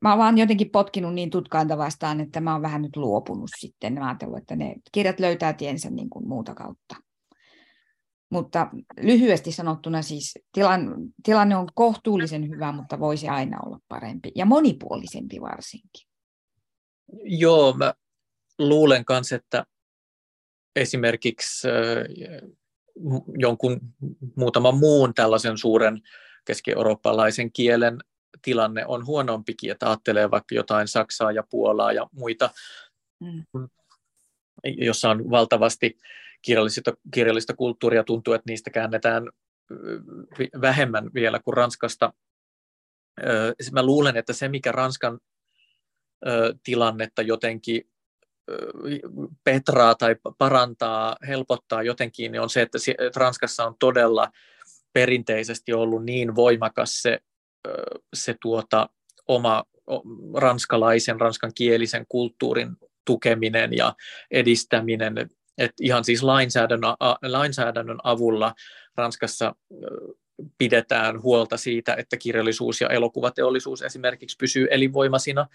[0.00, 3.94] mä vaan jotenkin potkinut niin tutkaanta vastaan, että mä oon vähän nyt luopunut sitten.
[3.94, 6.96] Mä ajatellut, että ne kirjat löytää tiensä niin kuin muuta kautta.
[8.30, 8.68] Mutta
[9.00, 15.40] lyhyesti sanottuna siis tilan, tilanne on kohtuullisen hyvä, mutta voisi aina olla parempi ja monipuolisempi
[15.40, 16.09] varsinkin.
[17.24, 17.94] Joo, mä
[18.58, 19.66] luulen myös, että
[20.76, 21.68] esimerkiksi
[23.38, 23.80] jonkun
[24.36, 26.00] muutaman muun tällaisen suuren
[26.44, 27.98] keski-eurooppalaisen kielen
[28.42, 32.50] tilanne on huonompikin, että ajattelee vaikka jotain Saksaa ja Puolaa ja muita,
[33.20, 33.68] mm.
[34.64, 35.98] jossa on valtavasti
[36.42, 39.28] kirjallista, kirjallista kulttuuria, tuntuu, että niistä käännetään
[40.60, 42.12] vähemmän vielä kuin Ranskasta.
[43.72, 45.18] Mä luulen, että se, mikä Ranskan
[46.62, 47.82] tilannetta jotenkin
[49.44, 52.78] petraa tai parantaa, helpottaa jotenkin, niin on se, että
[53.16, 54.28] Ranskassa on todella
[54.92, 57.20] perinteisesti ollut niin voimakas se
[58.14, 58.88] se tuota,
[59.28, 59.64] oma
[60.36, 63.94] ranskalaisen, ranskankielisen kulttuurin tukeminen ja
[64.30, 65.30] edistäminen.
[65.58, 68.54] Et ihan siis lainsäädännön, lainsäädännön avulla
[68.96, 69.54] Ranskassa
[70.58, 75.46] pidetään huolta siitä, että kirjallisuus ja elokuvateollisuus esimerkiksi pysyy elinvoimaisina.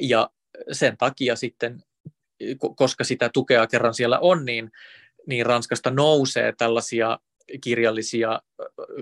[0.00, 0.30] Ja
[0.72, 1.82] sen takia sitten,
[2.76, 4.70] koska sitä tukea kerran siellä on, niin,
[5.26, 7.18] niin Ranskasta nousee tällaisia
[7.60, 8.40] kirjallisia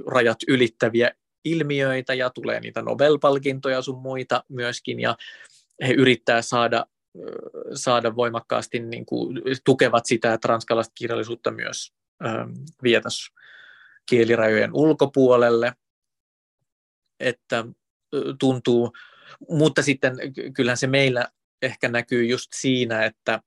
[0.06, 1.10] rajat ylittäviä
[1.44, 5.16] ilmiöitä ja tulee niitä Nobel-palkintoja sun muita myöskin ja
[5.86, 6.86] he yrittää saada,
[7.74, 11.92] saada voimakkaasti, niin kuin, tukevat sitä, että ranskalaista kirjallisuutta myös
[12.82, 13.36] vietäisiin
[14.10, 15.72] kielirajojen ulkopuolelle,
[17.20, 17.64] että
[18.38, 18.92] tuntuu,
[19.48, 20.16] mutta sitten
[20.54, 21.28] kyllähän se meillä
[21.62, 23.40] ehkä näkyy just siinä, että,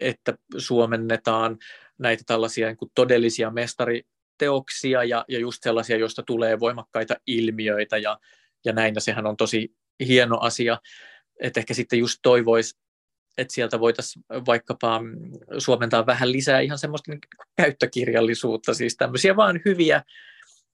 [0.00, 1.58] että suomennetaan
[1.98, 4.02] näitä tällaisia niin todellisia mestari,
[4.38, 8.18] teoksia ja, ja just sellaisia, joista tulee voimakkaita ilmiöitä ja,
[8.64, 9.74] ja näin, ja sehän on tosi
[10.06, 10.78] hieno asia,
[11.40, 12.78] että ehkä sitten just toivoisi,
[13.38, 15.00] että sieltä voitaisiin vaikkapa
[15.58, 17.20] suomentaa vähän lisää ihan semmoista niin
[17.56, 20.02] käyttökirjallisuutta, siis tämmöisiä vaan hyviä,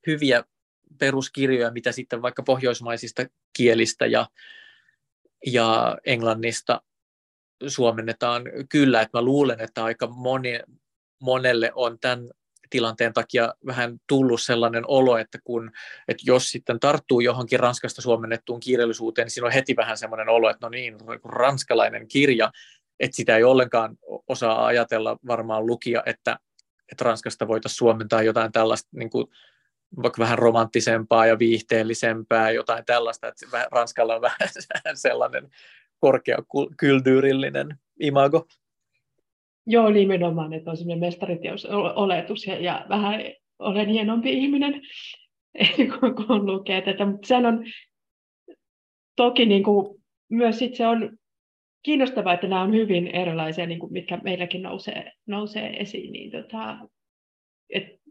[0.07, 0.45] hyviä
[1.03, 3.23] peruskirjoja, mitä sitten vaikka pohjoismaisista
[3.53, 4.27] kielistä ja,
[5.47, 6.83] ja englannista
[7.67, 8.43] suomennetaan.
[8.69, 10.61] Kyllä, että mä luulen, että aika moni,
[11.21, 12.29] monelle on tämän
[12.71, 15.71] tilanteen takia vähän tullut sellainen olo, että, kun,
[16.09, 20.51] että jos sitten tarttuu johonkin Ranskasta suomennettuun kirjallisuuteen, niin siinä on heti vähän sellainen olo,
[20.51, 22.53] että no niin, ranskalainen kirja,
[23.01, 23.97] että sitä ei ollenkaan
[24.29, 26.39] osaa ajatella varmaan lukia, että,
[26.93, 29.27] että Ranskasta voitaisiin suomentaa jotain tällaista niin kuin,
[30.03, 34.23] vaikka vähän romanttisempaa ja viihteellisempää, jotain tällaista, että Ranskalla on
[34.75, 35.51] vähän sellainen
[35.99, 38.47] korkeakulttuurillinen imago.
[39.67, 43.21] Joo, nimenomaan, että on semmoinen mestariteos oletus ja, ja vähän
[43.59, 44.83] olen hienompi ihminen,
[46.27, 47.07] kun lukee tätä.
[47.07, 47.65] Mutta sehän on
[49.17, 51.19] toki niin kuin, myös sit se on
[51.83, 56.13] kiinnostavaa, että nämä on hyvin erilaisia, niin kuin mitkä meilläkin nousee, nousee esiin.
[56.13, 56.79] Niin tota,
[57.71, 58.02] et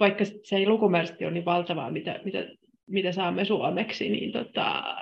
[0.00, 2.38] vaikka se ei lukumääräisesti ole niin valtavaa, mitä, mitä,
[2.86, 4.96] mitä saamme suomeksi, niin tota,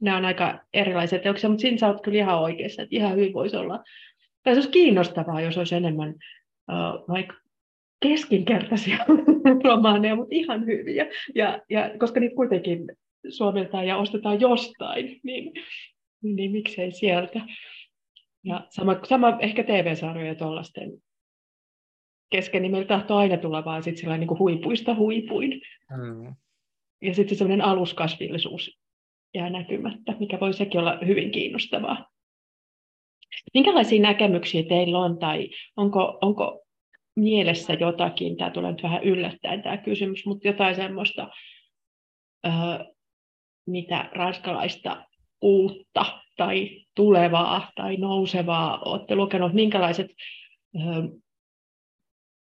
[0.00, 3.32] nämä on aika erilaisia teoksia, mutta siinä sä oot kyllä ihan oikeassa, että ihan hyvin
[3.32, 3.84] voisi olla
[4.44, 7.34] tai se olisi kiinnostavaa, jos olisi enemmän uh, vaikka
[8.02, 8.98] keskinkertaisia
[9.64, 11.06] romaaneja, mutta ihan hyviä.
[11.34, 12.86] Ja, ja koska niitä kuitenkin
[13.28, 15.52] suomentaa ja ostetaan jostain, niin,
[16.22, 17.40] niin miksei sieltä.
[18.44, 20.90] Ja sama, sama ehkä TV-sarjoja tuollaisten
[22.30, 25.60] kesken, niin meillä tahtoo aina tulla vaan sit niin kuin huipuista huipuin.
[25.90, 26.34] Mm.
[27.02, 28.78] Ja sitten sellainen aluskasvillisuus
[29.34, 32.10] jää näkymättä, mikä voi sekin olla hyvin kiinnostavaa.
[33.54, 36.62] Minkälaisia näkemyksiä teillä on tai onko, onko
[37.16, 41.28] mielessä jotakin, tämä tulee nyt vähän yllättäen tämä kysymys, mutta jotain semmoista,
[43.66, 45.04] mitä ranskalaista
[45.42, 50.10] uutta tai tulevaa tai nousevaa olette lukenut, minkälaiset
[50.76, 50.80] ö,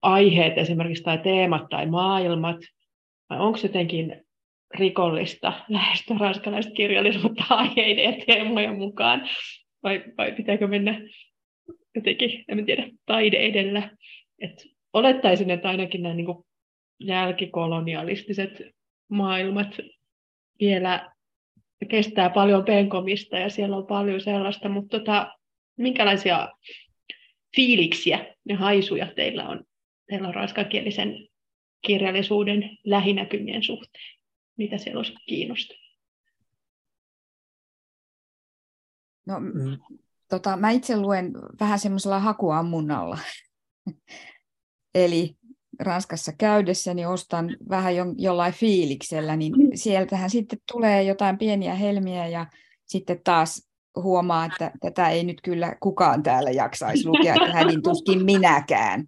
[0.04, 2.58] aiheet esimerkiksi tai teemat tai maailmat,
[3.30, 4.26] vai onko jotenkin
[4.74, 9.30] rikollista lähestyä ranskalaista kirjallisuutta aiheiden ja teemojen mukaan,
[9.84, 11.02] vai, vai pitääkö mennä
[11.96, 13.90] jotenkin, en tiedä, taide edellä.
[14.40, 16.28] Et olettaisin, että ainakin nämä niin
[17.00, 18.62] jälkikolonialistiset
[19.10, 19.78] maailmat
[20.60, 21.12] vielä
[21.90, 25.34] kestää paljon penkomista ja siellä on paljon sellaista, mutta tota,
[25.78, 26.50] minkälaisia
[27.56, 29.64] fiiliksiä ja haisuja teillä on,
[30.10, 31.28] teillä on ranskankielisen
[31.86, 34.20] kirjallisuuden lähinäkymien suhteen?
[34.58, 35.84] Mitä siellä olisi kiinnostavaa?
[39.26, 39.78] No, mm.
[40.30, 43.18] tota, mä itse luen vähän semmoisella hakuammunnalla.
[44.96, 45.36] Eli
[45.80, 49.70] Ranskassa käydessäni ostan vähän jo, jollain fiiliksellä, niin mm.
[49.76, 52.46] sieltähän sitten tulee jotain pieniä helmiä ja
[52.86, 58.26] sitten taas huomaa, että tätä ei nyt kyllä kukaan täällä jaksaisi lukea, että hänin tuskin
[58.26, 59.06] minäkään.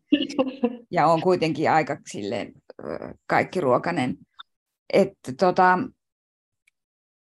[0.91, 2.53] Ja on kuitenkin aika silleen
[3.27, 4.17] kaikki ruokanen.
[4.93, 5.79] Että tota,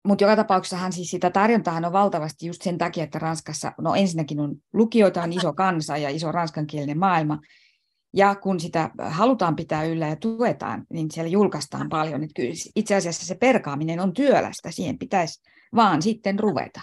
[0.08, 4.40] mutta joka tapauksessahan siis sitä tarjontaa on valtavasti just sen takia, että Ranskassa, no ensinnäkin
[4.40, 7.40] on lukijoita, on iso kansa ja iso ranskankielinen maailma,
[8.14, 12.24] ja kun sitä halutaan pitää yllä ja tuetaan, niin siellä julkaistaan paljon.
[12.24, 15.42] Että kyllä itse asiassa se perkaaminen on työlästä, siihen pitäisi
[15.76, 16.82] vaan sitten ruveta.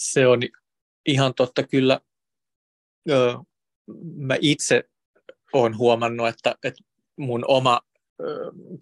[0.00, 0.40] Se on
[1.06, 2.00] ihan totta kyllä.
[4.16, 4.84] Mä itse
[5.52, 6.84] olen huomannut, että, että
[7.16, 7.80] mun oma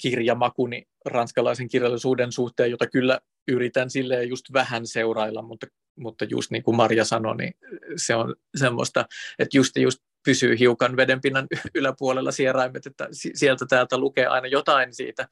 [0.03, 6.63] kirjamakuni ranskalaisen kirjallisuuden suhteen, jota kyllä yritän silleen just vähän seurailla, mutta mutta just niin
[6.63, 7.55] kuin Marja sanoi, niin
[7.97, 9.05] se on semmoista,
[9.39, 15.29] että just, just pysyy hiukan vedenpinnan yläpuolella sieraimet, että sieltä täältä lukee aina jotain siitä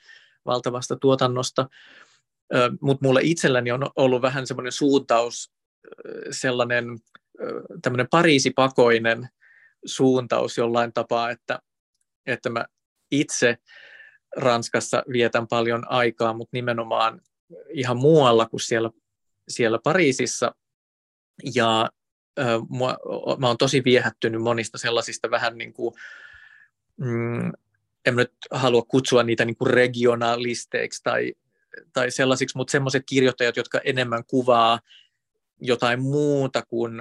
[0.47, 1.69] valtavasta tuotannosta.
[2.81, 5.53] Mutta mulle itselläni on ollut vähän semmoinen suuntaus,
[6.31, 6.85] sellainen
[7.83, 9.29] tämmöinen Pariisi-pakoinen
[9.85, 11.59] suuntaus jollain tapaa, että,
[12.27, 12.65] että mä
[13.11, 13.59] itse
[14.37, 17.21] Ranskassa vietän paljon aikaa, mutta nimenomaan
[17.71, 18.91] ihan muualla kuin siellä
[19.51, 20.55] siellä Pariisissa.
[21.55, 21.91] Ja
[22.69, 22.97] mua,
[23.39, 25.95] mä oon tosi viehättynyt monista sellaisista vähän niin kuin,
[26.97, 27.53] mm,
[28.07, 31.35] en nyt halua kutsua niitä niin kuin regionalisteiksi tai,
[31.93, 34.81] tai sellaisiksi, mutta sellaiset kirjoittajat, jotka enemmän kuvaa
[35.61, 36.93] jotain muuta kuin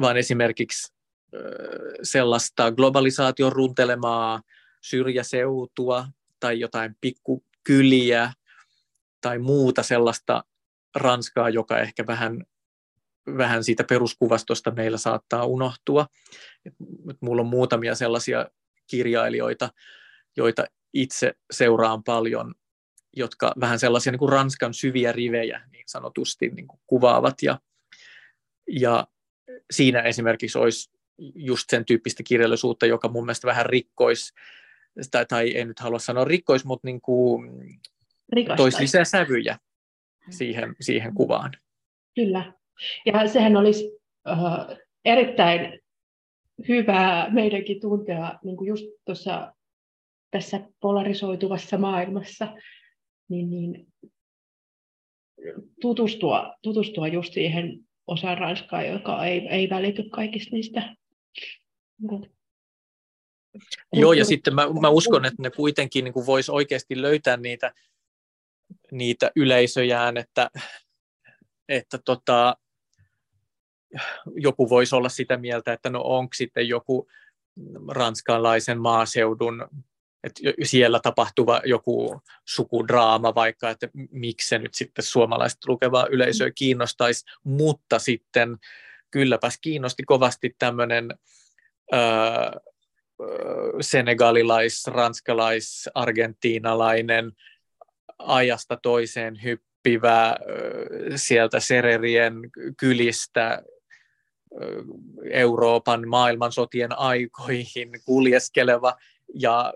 [0.00, 0.92] vaan esimerkiksi
[2.02, 4.42] sellaista globalisaation runtelemaa
[4.80, 6.06] syrjäseutua
[6.40, 8.32] tai jotain pikkukyliä
[9.20, 10.44] tai muuta sellaista
[10.96, 12.44] Ranskaa, joka ehkä vähän,
[13.26, 16.06] vähän siitä peruskuvastosta meillä saattaa unohtua.
[16.66, 16.74] Et
[17.20, 18.46] mulla on muutamia sellaisia
[18.90, 19.70] kirjailijoita,
[20.36, 22.54] joita itse seuraan paljon,
[23.16, 27.42] jotka vähän sellaisia niin kuin Ranskan syviä rivejä niin sanotusti niin kuin kuvaavat.
[27.42, 27.60] Ja,
[28.68, 29.06] ja
[29.70, 30.90] siinä esimerkiksi olisi
[31.34, 34.34] just sen tyyppistä kirjallisuutta, joka mun mielestä vähän rikkois,
[35.10, 37.50] tai, tai en nyt halua sanoa rikkois, mutta niin kuin
[38.56, 39.58] toisi lisää sävyjä
[40.30, 41.52] siihen, siihen kuvaan.
[42.14, 42.52] Kyllä.
[43.06, 43.84] Ja sehän olisi
[44.30, 45.80] uh, erittäin
[46.68, 49.54] hyvää meidänkin tuntea niin kuin just tuossa
[50.30, 52.54] tässä polarisoituvassa maailmassa,
[53.28, 53.86] niin, niin
[55.80, 60.96] tutustua, tutustua just siihen osaan Ranskaa, joka ei, ei välity kaikista niistä.
[63.92, 67.72] Joo, ja sitten mä, mä uskon, että ne kuitenkin niin voisi oikeasti löytää niitä,
[68.92, 70.50] niitä yleisöjään, että,
[71.68, 72.56] että tota,
[74.34, 77.08] joku voisi olla sitä mieltä, että no onko sitten joku
[77.88, 79.68] ranskalaisen maaseudun,
[80.24, 87.24] että siellä tapahtuva joku sukudraama vaikka, että miksi se nyt sitten suomalaista lukevaa yleisöä kiinnostaisi,
[87.44, 88.56] mutta sitten
[89.10, 91.14] kylläpäs kiinnosti kovasti tämmöinen
[93.80, 97.32] senegalilais, ranskalais, argentiinalainen
[98.18, 100.36] ajasta toiseen hyppivä
[101.16, 102.34] sieltä Sererien
[102.76, 103.62] kylistä
[105.30, 108.96] Euroopan maailmansotien aikoihin kuljeskeleva
[109.34, 109.74] ja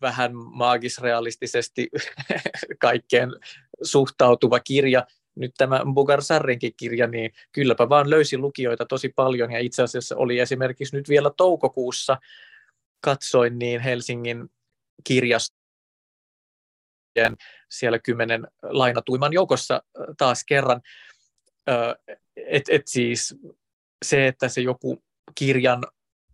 [0.00, 1.88] vähän maagisrealistisesti
[2.78, 3.30] kaikkeen
[3.82, 9.58] suhtautuva kirja, nyt tämä Bugar Sarrinkin kirja, niin kylläpä vaan löysi lukijoita tosi paljon ja
[9.58, 12.18] itse asiassa oli esimerkiksi nyt vielä toukokuussa
[13.00, 14.48] katsoin niin Helsingin
[15.04, 15.62] kirjasto
[17.70, 19.82] siellä kymmenen lainatuiman joukossa
[20.18, 20.80] taas kerran.
[22.36, 23.34] et, et siis
[24.02, 25.02] se, että se joku
[25.34, 25.82] kirjan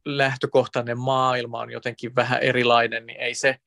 [0.05, 3.59] lähtökohtainen maailma on jotenkin vähän erilainen, niin ei se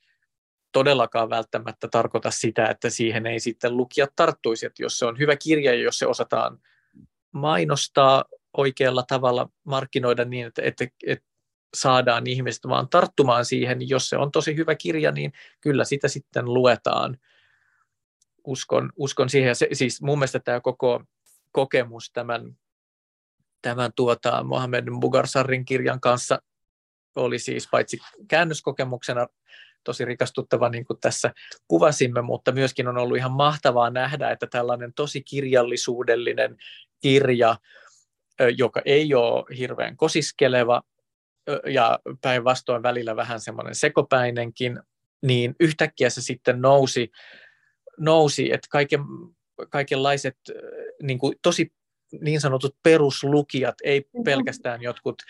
[0.72, 4.66] todellakaan välttämättä tarkoita sitä, että siihen ei sitten lukijat tarttuisi.
[4.66, 6.60] Että jos se on hyvä kirja ja jos se osataan
[7.32, 8.26] mainostaa
[8.58, 11.26] oikealla tavalla, markkinoida niin, että, että, että
[11.74, 16.08] saadaan ihmiset vaan tarttumaan siihen, niin jos se on tosi hyvä kirja, niin kyllä sitä
[16.08, 17.18] sitten luetaan.
[18.45, 19.56] Uskon, uskon siihen.
[19.56, 21.04] Se, siis mun mielestä tämä koko
[21.52, 22.58] kokemus tämän,
[23.62, 26.41] tämän tuota, Mohamed Bugarsarin kirjan kanssa.
[27.16, 27.97] Oli siis paitsi
[28.28, 29.28] käännöskokemuksena
[29.84, 31.34] tosi rikastuttava, niin kuin tässä
[31.68, 36.57] kuvasimme, mutta myöskin on ollut ihan mahtavaa nähdä, että tällainen tosi kirjallisuudellinen
[37.01, 37.55] kirja,
[38.57, 40.82] joka ei ole hirveän kosiskeleva
[41.66, 44.80] ja päinvastoin välillä vähän semmoinen sekopäinenkin,
[45.22, 47.12] niin yhtäkkiä se sitten nousi,
[47.97, 49.01] nousi että kaiken,
[49.70, 50.38] kaikenlaiset
[51.03, 51.74] niin kuin tosi
[52.22, 55.24] niin sanotut peruslukijat, ei pelkästään jotkut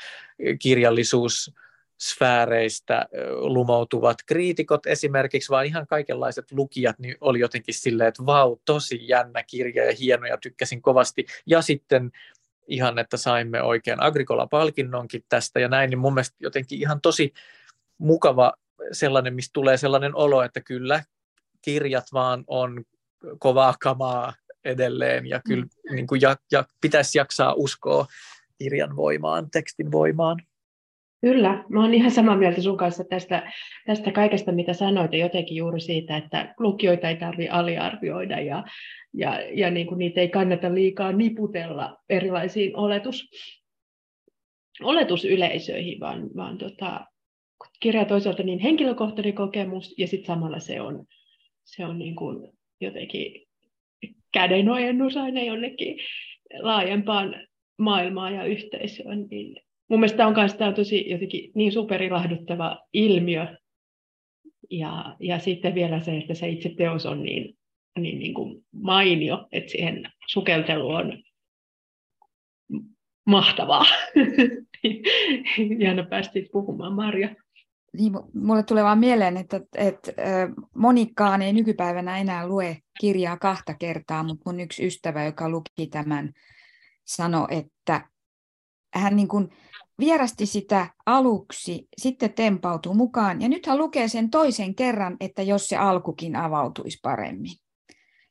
[0.60, 1.54] kirjallisuus
[2.02, 3.06] sfääreistä
[3.42, 9.44] lumoutuvat kriitikot esimerkiksi, vaan ihan kaikenlaiset lukijat niin oli jotenkin silleen, että vau, tosi jännä
[9.44, 11.26] kirja ja hieno ja tykkäsin kovasti.
[11.46, 12.12] Ja sitten
[12.68, 17.34] ihan, että saimme oikein Agricola-palkinnonkin tästä ja näin, niin mun mielestä jotenkin ihan tosi
[17.98, 18.54] mukava
[18.92, 21.04] sellainen, mistä tulee sellainen olo, että kyllä
[21.62, 22.84] kirjat vaan on
[23.40, 24.34] kovaa kamaa
[24.66, 25.96] edelleen ja kyllä mm.
[25.96, 28.06] niin kuin ja, ja pitäisi jaksaa uskoa
[28.58, 30.38] kirjan voimaan, tekstin voimaan.
[31.22, 33.52] Kyllä, mä olen ihan samaa mieltä sun kanssa tästä,
[33.86, 38.64] tästä kaikesta, mitä sanoit, ja jotenkin juuri siitä, että lukijoita ei tarvitse aliarvioida, ja,
[39.14, 43.30] ja, ja niin kuin niitä ei kannata liikaa niputella erilaisiin oletus,
[44.82, 47.06] oletusyleisöihin, vaan, vaan tota,
[47.80, 51.06] kirja toisaalta niin henkilökohtainen kokemus, ja sitten samalla se on,
[51.64, 52.52] se on niin kuin
[52.82, 53.48] jotenkin
[54.32, 55.98] kädenojennus aina jonnekin
[56.60, 57.36] laajempaan
[57.78, 63.58] maailmaan ja yhteisöön, niin mun mielestä on myös tämä tosi jotenkin niin superilahduttava ilmiö.
[64.70, 67.58] Ja, ja sitten vielä se, että se itse teos on niin,
[68.00, 71.24] niin, niin kuin mainio, että siihen sukeltelu on
[73.26, 73.86] mahtavaa.
[75.82, 77.36] Ihana päästiin puhumaan, Marja.
[77.98, 80.12] Niin, mulle tulee vaan mieleen, että, että
[80.76, 86.34] monikkaan ei nykypäivänä enää lue kirjaa kahta kertaa, mutta mun yksi ystävä, joka luki tämän,
[87.06, 88.10] sanoi, että
[88.94, 89.50] hän niin kuin
[90.00, 93.42] vierasti sitä aluksi, sitten tempautuu mukaan.
[93.42, 97.52] Ja nyt hän lukee sen toisen kerran, että jos se alkukin avautuisi paremmin.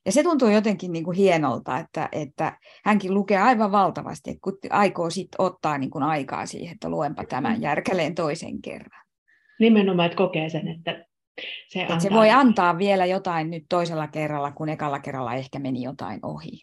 [0.07, 5.11] Ja se tuntuu jotenkin niin kuin hienolta, että, että hänkin lukee aivan valtavasti, kun aikoo
[5.11, 9.10] sitten ottaa niin kuin aikaa siihen, että luenpa tämän järkäleen toisen kerran.
[9.61, 11.07] Nimenomaan, että kokee sen, että
[11.69, 15.83] se, että se voi antaa vielä jotain nyt toisella kerralla, kun ekalla kerralla ehkä meni
[15.83, 16.63] jotain ohi.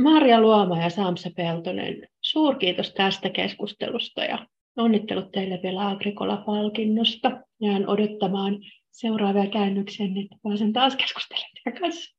[0.00, 4.46] Marja Luoma ja Samsa Peltonen, suurkiitos tästä keskustelusta ja
[4.76, 7.40] onnittelut teille vielä Agricola-palkinnosta.
[7.60, 8.58] Jään odottamaan
[8.90, 12.16] seuraavia käännöksiä, että pääsen taas keskustelemaan kanssa.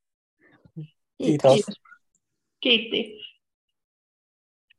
[1.18, 1.54] Kiitos.
[1.54, 1.76] Kiitos.
[2.62, 3.20] Kiitti.